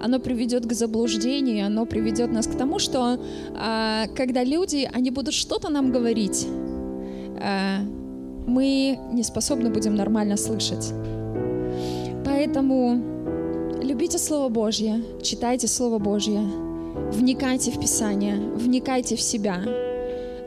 оно 0.00 0.18
приведет 0.18 0.66
к 0.66 0.72
заблуждению, 0.72 1.66
оно 1.66 1.86
приведет 1.86 2.32
нас 2.32 2.46
к 2.46 2.56
тому, 2.56 2.78
что 2.78 3.18
а, 3.54 4.06
когда 4.16 4.44
люди, 4.44 4.88
они 4.92 5.10
будут 5.10 5.34
что-то 5.34 5.70
нам 5.70 5.92
говорить, 5.92 6.46
а, 7.40 7.80
мы 8.46 8.98
не 9.12 9.22
способны 9.22 9.70
будем 9.70 9.94
нормально 9.94 10.36
слышать. 10.36 10.92
Поэтому 12.24 13.00
любите 13.82 14.18
Слово 14.18 14.48
Божье, 14.48 15.02
читайте 15.22 15.68
Слово 15.68 15.98
Божье, 15.98 16.40
вникайте 17.12 17.70
в 17.70 17.80
Писание, 17.80 18.36
вникайте 18.36 19.16
в 19.16 19.20
себя, 19.20 19.62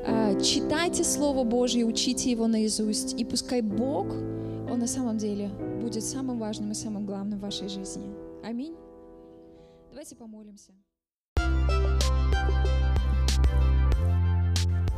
а, 0.08 0.40
читайте 0.42 1.04
Слово 1.04 1.44
Божье, 1.44 1.86
учите 1.86 2.32
его 2.32 2.48
наизусть, 2.48 3.20
и 3.20 3.26
пускай 3.26 3.62
Бог, 3.62 4.08
Он 4.72 4.80
на 4.80 4.88
самом 4.88 5.18
деле 5.18 5.50
будет 5.82 6.04
самым 6.04 6.40
важным 6.40 6.72
и 6.72 6.76
самым 6.76 7.06
главным 7.06 7.40
в 7.40 7.42
вашей 7.42 7.70
жизни. 7.70 8.06
Аминь. 8.44 8.74
Давайте 9.96 10.18
помолимся. 10.18 10.74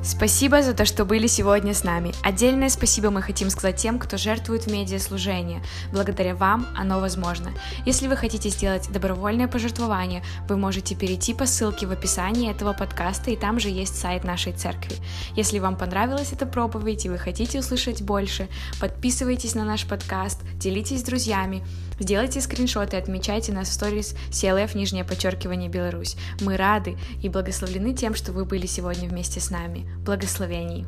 Спасибо 0.03 0.63
за 0.63 0.73
то, 0.73 0.85
что 0.85 1.05
были 1.05 1.27
сегодня 1.27 1.75
с 1.75 1.83
нами. 1.83 2.13
Отдельное 2.23 2.69
спасибо 2.69 3.11
мы 3.11 3.21
хотим 3.21 3.51
сказать 3.51 3.75
тем, 3.75 3.99
кто 3.99 4.17
жертвует 4.17 4.63
в 4.63 4.71
медиаслужение. 4.71 5.61
Благодаря 5.93 6.33
вам 6.33 6.65
оно 6.75 6.99
возможно. 6.99 7.51
Если 7.85 8.07
вы 8.07 8.15
хотите 8.15 8.49
сделать 8.49 8.91
добровольное 8.91 9.47
пожертвование, 9.47 10.23
вы 10.49 10.57
можете 10.57 10.95
перейти 10.95 11.35
по 11.35 11.45
ссылке 11.45 11.85
в 11.85 11.91
описании 11.91 12.49
этого 12.49 12.73
подкаста, 12.73 13.29
и 13.29 13.35
там 13.37 13.59
же 13.59 13.69
есть 13.69 13.95
сайт 13.99 14.23
нашей 14.23 14.53
церкви. 14.53 14.95
Если 15.35 15.59
вам 15.59 15.77
понравилась 15.77 16.33
эта 16.33 16.47
проповедь 16.47 17.05
и 17.05 17.09
вы 17.09 17.19
хотите 17.19 17.59
услышать 17.59 18.01
больше, 18.01 18.47
подписывайтесь 18.79 19.53
на 19.53 19.63
наш 19.63 19.85
подкаст, 19.85 20.41
делитесь 20.55 21.01
с 21.01 21.03
друзьями, 21.03 21.63
сделайте 21.99 22.41
скриншоты 22.41 22.95
и 22.97 22.99
отмечайте 22.99 23.51
нас 23.51 23.69
в 23.69 23.73
сторис 23.73 24.15
CLF 24.29 24.77
нижнее 24.77 25.03
подчеркивание 25.03 25.69
Беларусь. 25.69 26.15
Мы 26.41 26.57
рады 26.57 26.97
и 27.21 27.29
благословлены 27.29 27.93
тем, 27.93 28.15
что 28.15 28.31
вы 28.31 28.45
были 28.45 28.65
сегодня 28.65 29.09
вместе 29.09 29.39
с 29.39 29.49
нами 29.49 29.85
благословений. 30.03 30.85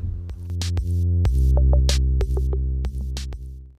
thank 0.69 1.91
you 1.97 2.18